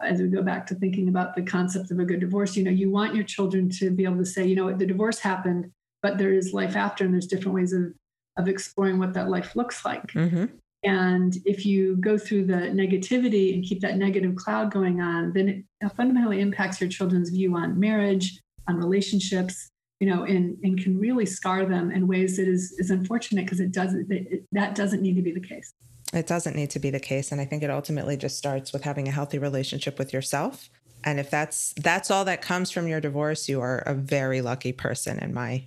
as 0.02 0.20
we 0.20 0.28
go 0.28 0.41
back 0.41 0.68
to 0.68 0.76
thinking 0.76 1.08
about 1.08 1.36
the 1.36 1.41
concept 1.41 1.89
of 1.91 2.00
a 2.00 2.06
good 2.06 2.20
divorce, 2.20 2.56
you 2.58 2.63
know, 2.63 2.72
you 2.72 2.91
want 2.91 3.15
your 3.15 3.24
children 3.24 3.70
to 3.70 3.91
be 3.91 4.04
able 4.04 4.18
to 4.18 4.26
say, 4.26 4.46
you 4.46 4.56
know, 4.56 4.72
the 4.74 4.86
divorce 4.86 5.20
happened, 5.20 5.72
but 6.02 6.18
there 6.18 6.34
is 6.34 6.54
life 6.54 6.76
after, 6.76 7.06
and 7.06 7.13
there's 7.13 7.28
different 7.28 7.56
ways 7.56 7.74
of 7.74 7.94
of 8.38 8.50
exploring 8.50 9.00
what 9.00 9.13
that 9.13 9.30
life 9.30 9.56
looks 9.56 9.86
like. 9.86 10.08
Mm-hmm. 10.12 10.46
And 10.84 11.38
if 11.46 11.65
you 11.65 11.96
go 11.98 12.18
through 12.18 12.46
the 12.46 12.70
negativity 12.82 13.54
and 13.54 13.63
keep 13.63 13.80
that 13.82 13.98
negative 13.98 14.36
cloud 14.36 14.72
going 14.72 15.02
on, 15.02 15.34
then 15.34 15.48
it 15.82 15.91
fundamentally 15.96 16.41
impacts 16.41 16.80
your 16.80 16.89
children's 16.89 17.30
view 17.30 17.56
on 17.56 17.80
marriage, 17.80 18.39
on 18.68 18.76
relationships, 18.76 19.72
you 20.00 20.08
know, 20.08 20.24
and, 20.24 20.58
and 20.63 20.78
can 20.78 21.00
really 21.00 21.26
scar 21.26 21.65
them 21.65 21.91
in 21.91 22.08
ways 22.08 22.38
that 22.38 22.48
is, 22.48 22.76
is 22.78 22.91
unfortunate 22.91 23.46
because 23.46 23.62
it 23.62 23.72
doesn't, 23.72 24.12
it, 24.12 24.44
that 24.52 24.76
doesn't 24.76 25.02
need 25.02 25.15
to 25.15 25.22
be 25.22 25.32
the 25.32 25.39
case. 25.39 25.74
It 26.15 26.28
doesn't 26.28 26.56
need 26.56 26.69
to 26.71 26.80
be 26.80 26.89
the 26.89 26.99
case. 26.99 27.32
And 27.32 27.41
I 27.41 27.45
think 27.45 27.63
it 27.63 27.69
ultimately 27.69 28.17
just 28.17 28.38
starts 28.38 28.71
with 28.71 28.84
having 28.84 29.08
a 29.08 29.12
healthy 29.12 29.38
relationship 29.38 29.99
with 29.99 30.13
yourself. 30.13 30.69
And 31.04 31.19
if 31.19 31.30
that's 31.30 31.73
that's 31.78 32.10
all 32.10 32.25
that 32.25 32.41
comes 32.41 32.71
from 32.71 32.88
your 32.88 32.99
divorce, 32.99 33.47
you 33.47 33.62
are 33.62 33.80
a 33.86 33.93
very 33.93 34.41
lucky 34.41 34.71
person 34.71 35.19
in 35.19 35.34
my 35.34 35.65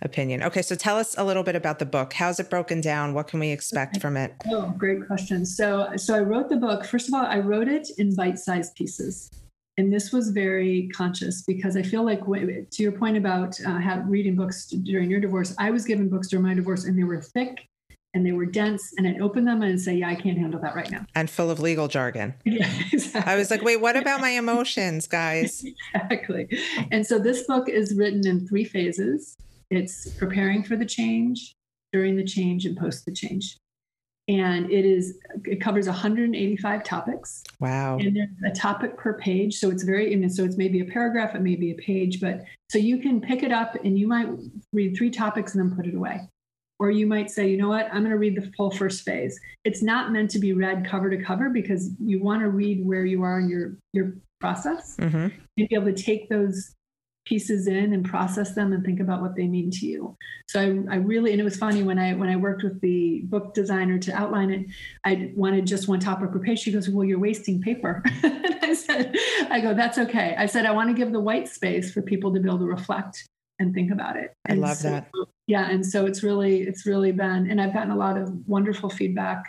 opinion. 0.00 0.42
Okay, 0.42 0.62
so 0.62 0.74
tell 0.74 0.96
us 0.96 1.14
a 1.18 1.24
little 1.24 1.42
bit 1.42 1.56
about 1.56 1.78
the 1.78 1.84
book. 1.84 2.14
How's 2.14 2.40
it 2.40 2.48
broken 2.48 2.80
down? 2.80 3.12
What 3.12 3.28
can 3.28 3.38
we 3.38 3.50
expect 3.50 3.96
okay. 3.96 4.00
from 4.00 4.16
it? 4.16 4.34
Oh, 4.46 4.72
great 4.78 5.06
question. 5.06 5.44
So 5.44 5.90
so 5.96 6.14
I 6.14 6.20
wrote 6.20 6.48
the 6.48 6.56
book. 6.56 6.86
First 6.86 7.08
of 7.08 7.14
all, 7.14 7.26
I 7.26 7.40
wrote 7.40 7.68
it 7.68 7.88
in 7.98 8.14
bite-sized 8.14 8.74
pieces. 8.76 9.30
And 9.76 9.92
this 9.92 10.10
was 10.10 10.30
very 10.30 10.88
conscious 10.88 11.42
because 11.42 11.76
I 11.76 11.82
feel 11.82 12.04
like, 12.04 12.24
to 12.24 12.82
your 12.82 12.90
point 12.90 13.16
about 13.16 13.56
uh, 13.64 14.00
reading 14.06 14.34
books 14.34 14.66
during 14.66 15.08
your 15.08 15.20
divorce, 15.20 15.54
I 15.56 15.70
was 15.70 15.84
given 15.84 16.08
books 16.08 16.26
during 16.28 16.44
my 16.44 16.54
divorce 16.54 16.84
and 16.84 16.98
they 16.98 17.04
were 17.04 17.20
thick 17.20 17.68
and 18.14 18.24
they 18.24 18.32
were 18.32 18.46
dense 18.46 18.94
and 18.96 19.06
I'd 19.06 19.20
open 19.20 19.44
them 19.44 19.62
and 19.62 19.80
say, 19.80 19.94
yeah, 19.94 20.08
I 20.08 20.14
can't 20.14 20.38
handle 20.38 20.60
that 20.60 20.74
right 20.74 20.90
now. 20.90 21.04
And 21.14 21.28
full 21.28 21.50
of 21.50 21.60
legal 21.60 21.88
jargon. 21.88 22.34
Yeah, 22.44 22.70
exactly. 22.92 23.30
I 23.30 23.36
was 23.36 23.50
like, 23.50 23.62
wait, 23.62 23.80
what 23.80 23.94
about 23.96 24.20
my 24.20 24.30
emotions, 24.30 25.06
guys? 25.06 25.64
exactly. 25.94 26.48
And 26.90 27.06
so 27.06 27.18
this 27.18 27.44
book 27.44 27.68
is 27.68 27.94
written 27.94 28.26
in 28.26 28.48
three 28.48 28.64
phases. 28.64 29.36
It's 29.70 30.08
preparing 30.08 30.62
for 30.62 30.76
the 30.76 30.86
change, 30.86 31.54
during 31.92 32.16
the 32.16 32.24
change, 32.24 32.64
and 32.64 32.76
post 32.76 33.04
the 33.04 33.12
change. 33.12 33.58
And 34.28 34.70
it 34.70 34.84
is 34.84 35.18
it 35.44 35.60
covers 35.60 35.86
185 35.86 36.84
topics. 36.84 37.44
Wow. 37.60 37.98
And 37.98 38.16
there's 38.16 38.52
a 38.52 38.54
topic 38.58 38.96
per 38.96 39.18
page. 39.18 39.56
So 39.56 39.70
it's 39.70 39.82
very 39.82 40.12
and 40.12 40.32
so 40.32 40.44
it's 40.44 40.56
maybe 40.56 40.80
a 40.80 40.86
paragraph, 40.86 41.34
it 41.34 41.42
may 41.42 41.56
be 41.56 41.70
a 41.70 41.76
page, 41.76 42.20
but 42.20 42.44
so 42.70 42.78
you 42.78 42.98
can 42.98 43.20
pick 43.20 43.42
it 43.42 43.52
up 43.52 43.76
and 43.84 43.98
you 43.98 44.08
might 44.08 44.28
read 44.72 44.96
three 44.96 45.10
topics 45.10 45.54
and 45.54 45.62
then 45.62 45.76
put 45.76 45.86
it 45.86 45.94
away. 45.94 46.28
Or 46.80 46.90
you 46.90 47.06
might 47.06 47.30
say, 47.30 47.48
you 47.48 47.56
know 47.56 47.68
what, 47.68 47.86
I'm 47.86 48.00
going 48.00 48.10
to 48.10 48.18
read 48.18 48.36
the 48.36 48.52
full 48.56 48.70
first 48.70 49.04
phase. 49.04 49.38
It's 49.64 49.82
not 49.82 50.12
meant 50.12 50.30
to 50.30 50.38
be 50.38 50.52
read 50.52 50.86
cover 50.86 51.10
to 51.10 51.22
cover 51.22 51.50
because 51.50 51.90
you 51.98 52.22
want 52.22 52.42
to 52.42 52.50
read 52.50 52.86
where 52.86 53.04
you 53.04 53.22
are 53.22 53.40
in 53.40 53.48
your, 53.48 53.76
your 53.92 54.14
process 54.40 54.96
mm-hmm. 54.96 55.16
and 55.16 55.34
be 55.56 55.68
able 55.72 55.86
to 55.86 55.92
take 55.92 56.28
those 56.28 56.74
pieces 57.28 57.66
in 57.66 57.92
and 57.92 58.08
process 58.08 58.54
them 58.54 58.72
and 58.72 58.82
think 58.84 59.00
about 59.00 59.20
what 59.20 59.36
they 59.36 59.46
mean 59.46 59.70
to 59.70 59.86
you. 59.86 60.16
So 60.48 60.60
I, 60.60 60.94
I 60.94 60.96
really, 60.96 61.32
and 61.32 61.40
it 61.40 61.44
was 61.44 61.56
funny 61.56 61.82
when 61.82 61.98
I 61.98 62.14
when 62.14 62.28
I 62.28 62.36
worked 62.36 62.62
with 62.62 62.80
the 62.80 63.20
book 63.24 63.54
designer 63.54 63.98
to 63.98 64.12
outline 64.12 64.50
it, 64.50 64.66
I 65.04 65.32
wanted 65.36 65.66
just 65.66 65.88
one 65.88 66.00
topic 66.00 66.32
per 66.32 66.38
page. 66.38 66.60
She 66.60 66.72
goes, 66.72 66.88
"Well, 66.88 67.04
you're 67.04 67.18
wasting 67.18 67.60
paper." 67.60 68.02
and 68.22 68.58
I 68.62 68.72
said, 68.72 69.14
"I 69.50 69.60
go, 69.60 69.74
that's 69.74 69.98
okay." 69.98 70.34
I 70.38 70.46
said, 70.46 70.64
"I 70.64 70.70
want 70.70 70.88
to 70.88 70.94
give 70.94 71.12
the 71.12 71.20
white 71.20 71.48
space 71.48 71.92
for 71.92 72.00
people 72.00 72.32
to 72.32 72.40
be 72.40 72.48
able 72.48 72.60
to 72.60 72.64
reflect 72.64 73.26
and 73.58 73.74
think 73.74 73.92
about 73.92 74.16
it." 74.16 74.32
I 74.48 74.52
and 74.52 74.60
love 74.62 74.78
so, 74.78 74.90
that 74.90 75.10
yeah 75.48 75.68
and 75.70 75.84
so 75.84 76.06
it's 76.06 76.22
really 76.22 76.62
it's 76.62 76.86
really 76.86 77.10
been 77.10 77.50
and 77.50 77.60
i've 77.60 77.72
gotten 77.74 77.90
a 77.90 77.96
lot 77.96 78.16
of 78.16 78.32
wonderful 78.46 78.88
feedback 78.88 79.42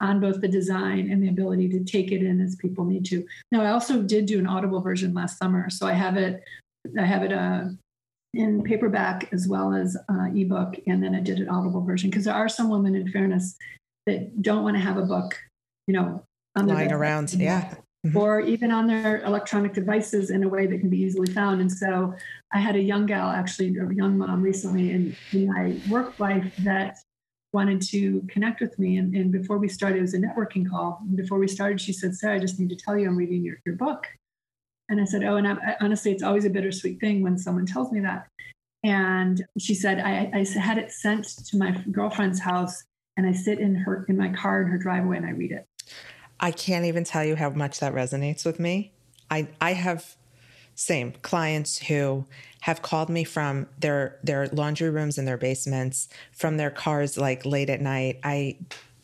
on 0.00 0.18
both 0.18 0.40
the 0.40 0.48
design 0.48 1.10
and 1.10 1.22
the 1.22 1.28
ability 1.28 1.68
to 1.68 1.84
take 1.84 2.10
it 2.10 2.22
in 2.22 2.40
as 2.40 2.56
people 2.56 2.86
need 2.86 3.04
to. 3.04 3.22
Now 3.52 3.60
i 3.62 3.70
also 3.70 4.00
did 4.00 4.24
do 4.24 4.38
an 4.38 4.46
audible 4.46 4.80
version 4.80 5.12
last 5.12 5.36
summer 5.36 5.68
so 5.68 5.86
i 5.86 5.92
have 5.92 6.16
it 6.16 6.42
i 6.98 7.04
have 7.04 7.22
it 7.22 7.32
uh, 7.32 7.64
in 8.32 8.62
paperback 8.62 9.28
as 9.32 9.46
well 9.48 9.74
as 9.74 9.96
uh, 10.08 10.28
ebook 10.34 10.76
and 10.86 11.02
then 11.02 11.14
i 11.14 11.20
did 11.20 11.38
an 11.38 11.48
audible 11.48 11.82
version 11.82 12.08
because 12.08 12.24
there 12.24 12.34
are 12.34 12.48
some 12.48 12.70
women 12.70 12.94
in 12.94 13.10
fairness 13.10 13.56
that 14.06 14.40
don't 14.40 14.62
want 14.62 14.76
to 14.76 14.80
have 14.80 14.96
a 14.96 15.02
book 15.02 15.36
you 15.86 15.94
know 15.94 16.22
lying 16.56 16.92
around 16.92 17.32
yeah 17.34 17.74
mm-hmm. 18.06 18.16
or 18.16 18.40
even 18.40 18.70
on 18.70 18.86
their 18.86 19.22
electronic 19.24 19.72
devices 19.72 20.30
in 20.30 20.42
a 20.42 20.48
way 20.48 20.66
that 20.66 20.78
can 20.78 20.90
be 20.90 20.98
easily 20.98 21.32
found. 21.32 21.60
And 21.60 21.70
so 21.70 22.14
I 22.52 22.58
had 22.58 22.76
a 22.76 22.80
young 22.80 23.06
gal, 23.06 23.30
actually, 23.30 23.76
a 23.76 23.92
young 23.92 24.18
mom 24.18 24.42
recently 24.42 24.90
in, 24.90 25.16
in 25.32 25.48
my 25.48 25.76
work 25.90 26.18
life 26.18 26.54
that 26.60 26.98
wanted 27.52 27.82
to 27.82 28.22
connect 28.28 28.60
with 28.60 28.78
me. 28.78 28.96
And, 28.98 29.14
and, 29.14 29.32
before 29.32 29.58
we 29.58 29.68
started, 29.68 29.98
it 29.98 30.02
was 30.02 30.14
a 30.14 30.18
networking 30.18 30.68
call. 30.68 31.00
And 31.02 31.16
before 31.16 31.38
we 31.38 31.48
started, 31.48 31.80
she 31.80 31.92
said, 31.92 32.14
Sarah, 32.14 32.36
I 32.36 32.38
just 32.38 32.60
need 32.60 32.70
to 32.70 32.76
tell 32.76 32.96
you 32.96 33.08
I'm 33.08 33.16
reading 33.16 33.42
your, 33.42 33.56
your 33.66 33.74
book. 33.74 34.06
And 34.88 35.00
I 35.00 35.04
said, 35.04 35.24
Oh, 35.24 35.36
and 35.36 35.48
I, 35.48 35.52
I, 35.52 35.76
honestly, 35.80 36.12
it's 36.12 36.22
always 36.22 36.44
a 36.44 36.50
bittersweet 36.50 37.00
thing 37.00 37.22
when 37.22 37.38
someone 37.38 37.66
tells 37.66 37.90
me 37.90 38.00
that. 38.00 38.28
And 38.82 39.44
she 39.58 39.74
said, 39.74 39.98
I, 39.98 40.30
I 40.32 40.58
had 40.58 40.78
it 40.78 40.90
sent 40.90 41.24
to 41.48 41.58
my 41.58 41.72
girlfriend's 41.90 42.40
house 42.40 42.84
and 43.16 43.26
I 43.26 43.32
sit 43.32 43.58
in 43.58 43.74
her 43.74 44.06
in 44.08 44.16
my 44.16 44.30
car 44.30 44.62
in 44.62 44.68
her 44.68 44.78
driveway 44.78 45.18
and 45.18 45.26
I 45.26 45.30
read 45.30 45.52
it. 45.52 45.66
I 46.40 46.50
can't 46.50 46.86
even 46.86 47.04
tell 47.04 47.24
you 47.24 47.36
how 47.36 47.50
much 47.50 47.80
that 47.80 47.94
resonates 47.94 48.44
with 48.44 48.58
me. 48.58 48.92
I 49.30 49.48
I 49.60 49.74
have 49.74 50.16
same 50.74 51.12
clients 51.22 51.78
who 51.78 52.24
have 52.62 52.82
called 52.82 53.10
me 53.10 53.24
from 53.24 53.66
their 53.78 54.18
their 54.24 54.48
laundry 54.48 54.90
rooms 54.90 55.18
in 55.18 55.26
their 55.26 55.36
basements, 55.36 56.08
from 56.32 56.56
their 56.56 56.70
cars 56.70 57.16
like 57.18 57.44
late 57.44 57.70
at 57.70 57.80
night. 57.80 58.18
I 58.24 58.58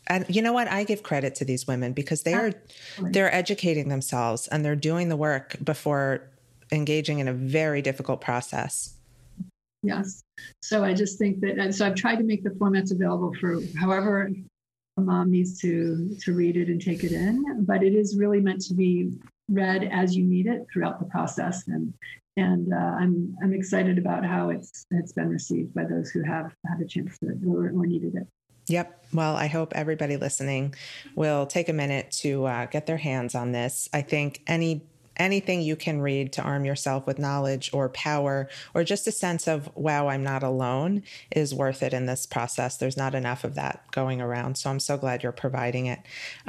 and 0.07 0.25
you 0.27 0.41
know 0.41 0.53
what? 0.53 0.67
I 0.67 0.83
give 0.83 1.03
credit 1.03 1.35
to 1.35 1.45
these 1.45 1.67
women 1.67 1.93
because 1.93 2.23
they 2.23 2.33
are 2.33 2.53
they're 2.99 3.33
educating 3.33 3.89
themselves 3.89 4.47
and 4.47 4.65
they're 4.65 4.75
doing 4.75 5.09
the 5.09 5.17
work 5.17 5.55
before 5.63 6.27
engaging 6.71 7.19
in 7.19 7.27
a 7.27 7.33
very 7.33 7.81
difficult 7.81 8.21
process. 8.21 8.95
Yes. 9.83 10.23
So 10.61 10.83
I 10.83 10.93
just 10.93 11.17
think 11.17 11.39
that, 11.41 11.57
and 11.57 11.73
so 11.73 11.85
I've 11.85 11.95
tried 11.95 12.17
to 12.17 12.23
make 12.23 12.43
the 12.43 12.49
formats 12.49 12.91
available 12.91 13.33
for 13.39 13.59
however 13.79 14.31
mom 15.01 15.29
needs 15.31 15.59
to 15.59 16.15
to 16.19 16.33
read 16.33 16.57
it 16.57 16.67
and 16.69 16.81
take 16.81 17.03
it 17.03 17.11
in 17.11 17.65
but 17.65 17.83
it 17.83 17.93
is 17.93 18.17
really 18.17 18.41
meant 18.41 18.61
to 18.61 18.73
be 18.73 19.11
read 19.49 19.87
as 19.91 20.15
you 20.15 20.23
need 20.23 20.47
it 20.47 20.65
throughout 20.71 20.99
the 20.99 21.05
process 21.05 21.67
and 21.67 21.93
and 22.37 22.71
uh, 22.71 22.77
I'm 22.77 23.35
I'm 23.43 23.53
excited 23.53 23.97
about 23.97 24.23
how 24.23 24.49
it's 24.49 24.85
it's 24.91 25.11
been 25.11 25.29
received 25.29 25.73
by 25.73 25.85
those 25.85 26.11
who 26.11 26.21
have 26.23 26.53
had 26.65 26.79
a 26.79 26.85
chance 26.85 27.17
to 27.19 27.35
or, 27.47 27.65
or 27.69 27.85
needed 27.85 28.15
it. 28.15 28.27
Yep. 28.67 29.05
Well, 29.13 29.35
I 29.35 29.47
hope 29.47 29.73
everybody 29.75 30.17
listening 30.17 30.75
will 31.15 31.45
take 31.45 31.69
a 31.69 31.73
minute 31.73 32.11
to 32.19 32.45
uh, 32.45 32.65
get 32.67 32.85
their 32.85 32.97
hands 32.97 33.33
on 33.33 33.53
this. 33.53 33.89
I 33.93 34.01
think 34.01 34.41
any 34.45 34.83
anything 35.17 35.61
you 35.61 35.75
can 35.75 36.01
read 36.01 36.31
to 36.33 36.41
arm 36.41 36.65
yourself 36.65 37.05
with 37.05 37.19
knowledge 37.19 37.69
or 37.73 37.89
power 37.89 38.49
or 38.73 38.83
just 38.83 39.07
a 39.07 39.11
sense 39.11 39.47
of, 39.47 39.69
wow, 39.75 40.07
I'm 40.07 40.23
not 40.23 40.43
alone 40.43 41.03
is 41.31 41.53
worth 41.53 41.83
it 41.83 41.93
in 41.93 42.05
this 42.05 42.25
process. 42.25 42.77
There's 42.77 42.97
not 42.97 43.15
enough 43.15 43.43
of 43.43 43.55
that 43.55 43.83
going 43.91 44.21
around. 44.21 44.57
So 44.57 44.69
I'm 44.69 44.79
so 44.79 44.97
glad 44.97 45.23
you're 45.23 45.31
providing 45.31 45.87
it. 45.87 45.99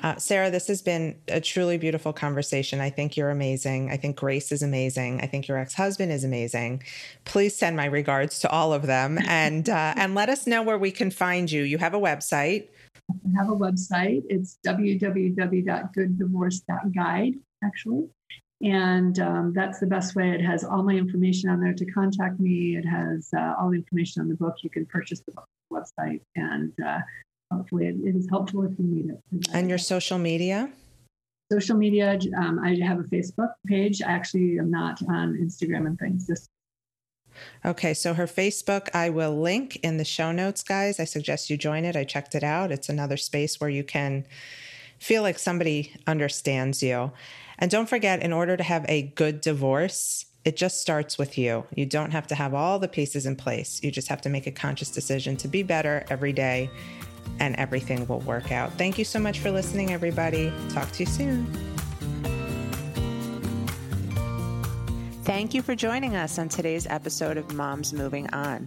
Uh, 0.02 0.16
Sarah, 0.16 0.50
this 0.50 0.68
has 0.68 0.82
been 0.82 1.16
a 1.28 1.40
truly 1.40 1.78
beautiful 1.78 2.12
conversation. 2.12 2.80
I 2.80 2.90
think 2.90 3.16
you're 3.16 3.30
amazing. 3.30 3.90
I 3.90 3.96
think 3.96 4.16
Grace 4.16 4.52
is 4.52 4.62
amazing. 4.62 5.20
I 5.20 5.26
think 5.26 5.48
your 5.48 5.58
ex 5.58 5.74
husband 5.74 6.12
is 6.12 6.24
amazing. 6.24 6.82
Please 7.24 7.56
send 7.56 7.76
my 7.76 7.86
regards 7.86 8.38
to 8.40 8.50
all 8.50 8.72
of 8.72 8.86
them 8.86 9.18
and, 9.26 9.68
uh, 9.68 9.94
and 9.96 10.14
let 10.14 10.28
us 10.28 10.46
know 10.46 10.62
where 10.62 10.78
we 10.78 10.90
can 10.90 11.10
find 11.10 11.50
you. 11.50 11.62
You 11.62 11.78
have 11.78 11.94
a 11.94 12.00
website. 12.00 12.68
I 13.10 13.14
have 13.38 13.48
a 13.48 13.56
website. 13.56 14.22
It's 14.28 14.58
www.gooddivorce.guide, 14.66 17.34
actually. 17.64 18.10
And 18.60 19.18
um, 19.20 19.52
that's 19.54 19.78
the 19.78 19.86
best 19.86 20.16
way. 20.16 20.30
It 20.30 20.40
has 20.40 20.64
all 20.64 20.82
my 20.82 20.94
information 20.94 21.48
on 21.48 21.60
there 21.60 21.74
to 21.74 21.84
contact 21.86 22.40
me. 22.40 22.76
It 22.76 22.84
has 22.84 23.28
uh, 23.36 23.54
all 23.58 23.70
the 23.70 23.76
information 23.76 24.20
on 24.22 24.28
the 24.28 24.34
book. 24.34 24.56
You 24.62 24.70
can 24.70 24.84
purchase 24.86 25.20
the 25.20 25.32
website, 25.72 26.20
and 26.34 26.72
uh, 26.84 26.98
hopefully, 27.52 27.86
it, 27.86 27.96
it 28.04 28.16
is 28.16 28.26
helpful 28.28 28.64
if 28.64 28.72
you 28.78 28.84
need 28.84 29.10
it. 29.10 29.48
And 29.52 29.68
your 29.68 29.78
social 29.78 30.18
media? 30.18 30.72
Social 31.52 31.76
media. 31.76 32.18
Um, 32.36 32.58
I 32.58 32.74
have 32.84 32.98
a 32.98 33.04
Facebook 33.04 33.52
page. 33.66 34.02
I 34.02 34.10
actually 34.10 34.58
am 34.58 34.72
not 34.72 35.00
on 35.08 35.34
Instagram 35.34 35.86
and 35.86 35.98
things. 35.98 36.26
Just 36.26 36.50
Okay, 37.64 37.94
so 37.94 38.14
her 38.14 38.26
Facebook, 38.26 38.88
I 38.94 39.10
will 39.10 39.38
link 39.38 39.76
in 39.76 39.96
the 39.96 40.04
show 40.04 40.32
notes, 40.32 40.62
guys. 40.62 40.98
I 40.98 41.04
suggest 41.04 41.50
you 41.50 41.56
join 41.56 41.84
it. 41.84 41.96
I 41.96 42.04
checked 42.04 42.34
it 42.34 42.42
out. 42.42 42.72
It's 42.72 42.88
another 42.88 43.16
space 43.16 43.60
where 43.60 43.70
you 43.70 43.84
can 43.84 44.26
feel 44.98 45.22
like 45.22 45.38
somebody 45.38 45.94
understands 46.06 46.82
you. 46.82 47.12
And 47.58 47.70
don't 47.70 47.88
forget, 47.88 48.22
in 48.22 48.32
order 48.32 48.56
to 48.56 48.62
have 48.62 48.84
a 48.88 49.02
good 49.02 49.40
divorce, 49.40 50.26
it 50.44 50.56
just 50.56 50.80
starts 50.80 51.18
with 51.18 51.36
you. 51.36 51.66
You 51.74 51.86
don't 51.86 52.12
have 52.12 52.26
to 52.28 52.34
have 52.34 52.54
all 52.54 52.78
the 52.78 52.88
pieces 52.88 53.26
in 53.26 53.36
place. 53.36 53.82
You 53.82 53.90
just 53.90 54.08
have 54.08 54.20
to 54.22 54.28
make 54.28 54.46
a 54.46 54.52
conscious 54.52 54.90
decision 54.90 55.36
to 55.38 55.48
be 55.48 55.62
better 55.62 56.04
every 56.08 56.32
day, 56.32 56.70
and 57.40 57.56
everything 57.56 58.06
will 58.06 58.20
work 58.20 58.52
out. 58.52 58.72
Thank 58.78 58.98
you 58.98 59.04
so 59.04 59.18
much 59.18 59.40
for 59.40 59.50
listening, 59.50 59.92
everybody. 59.92 60.52
Talk 60.70 60.90
to 60.92 61.00
you 61.00 61.06
soon. 61.06 61.46
Thank 65.24 65.52
you 65.52 65.60
for 65.60 65.74
joining 65.74 66.16
us 66.16 66.38
on 66.38 66.48
today's 66.48 66.86
episode 66.86 67.36
of 67.36 67.52
Moms 67.52 67.92
Moving 67.92 68.30
On. 68.30 68.66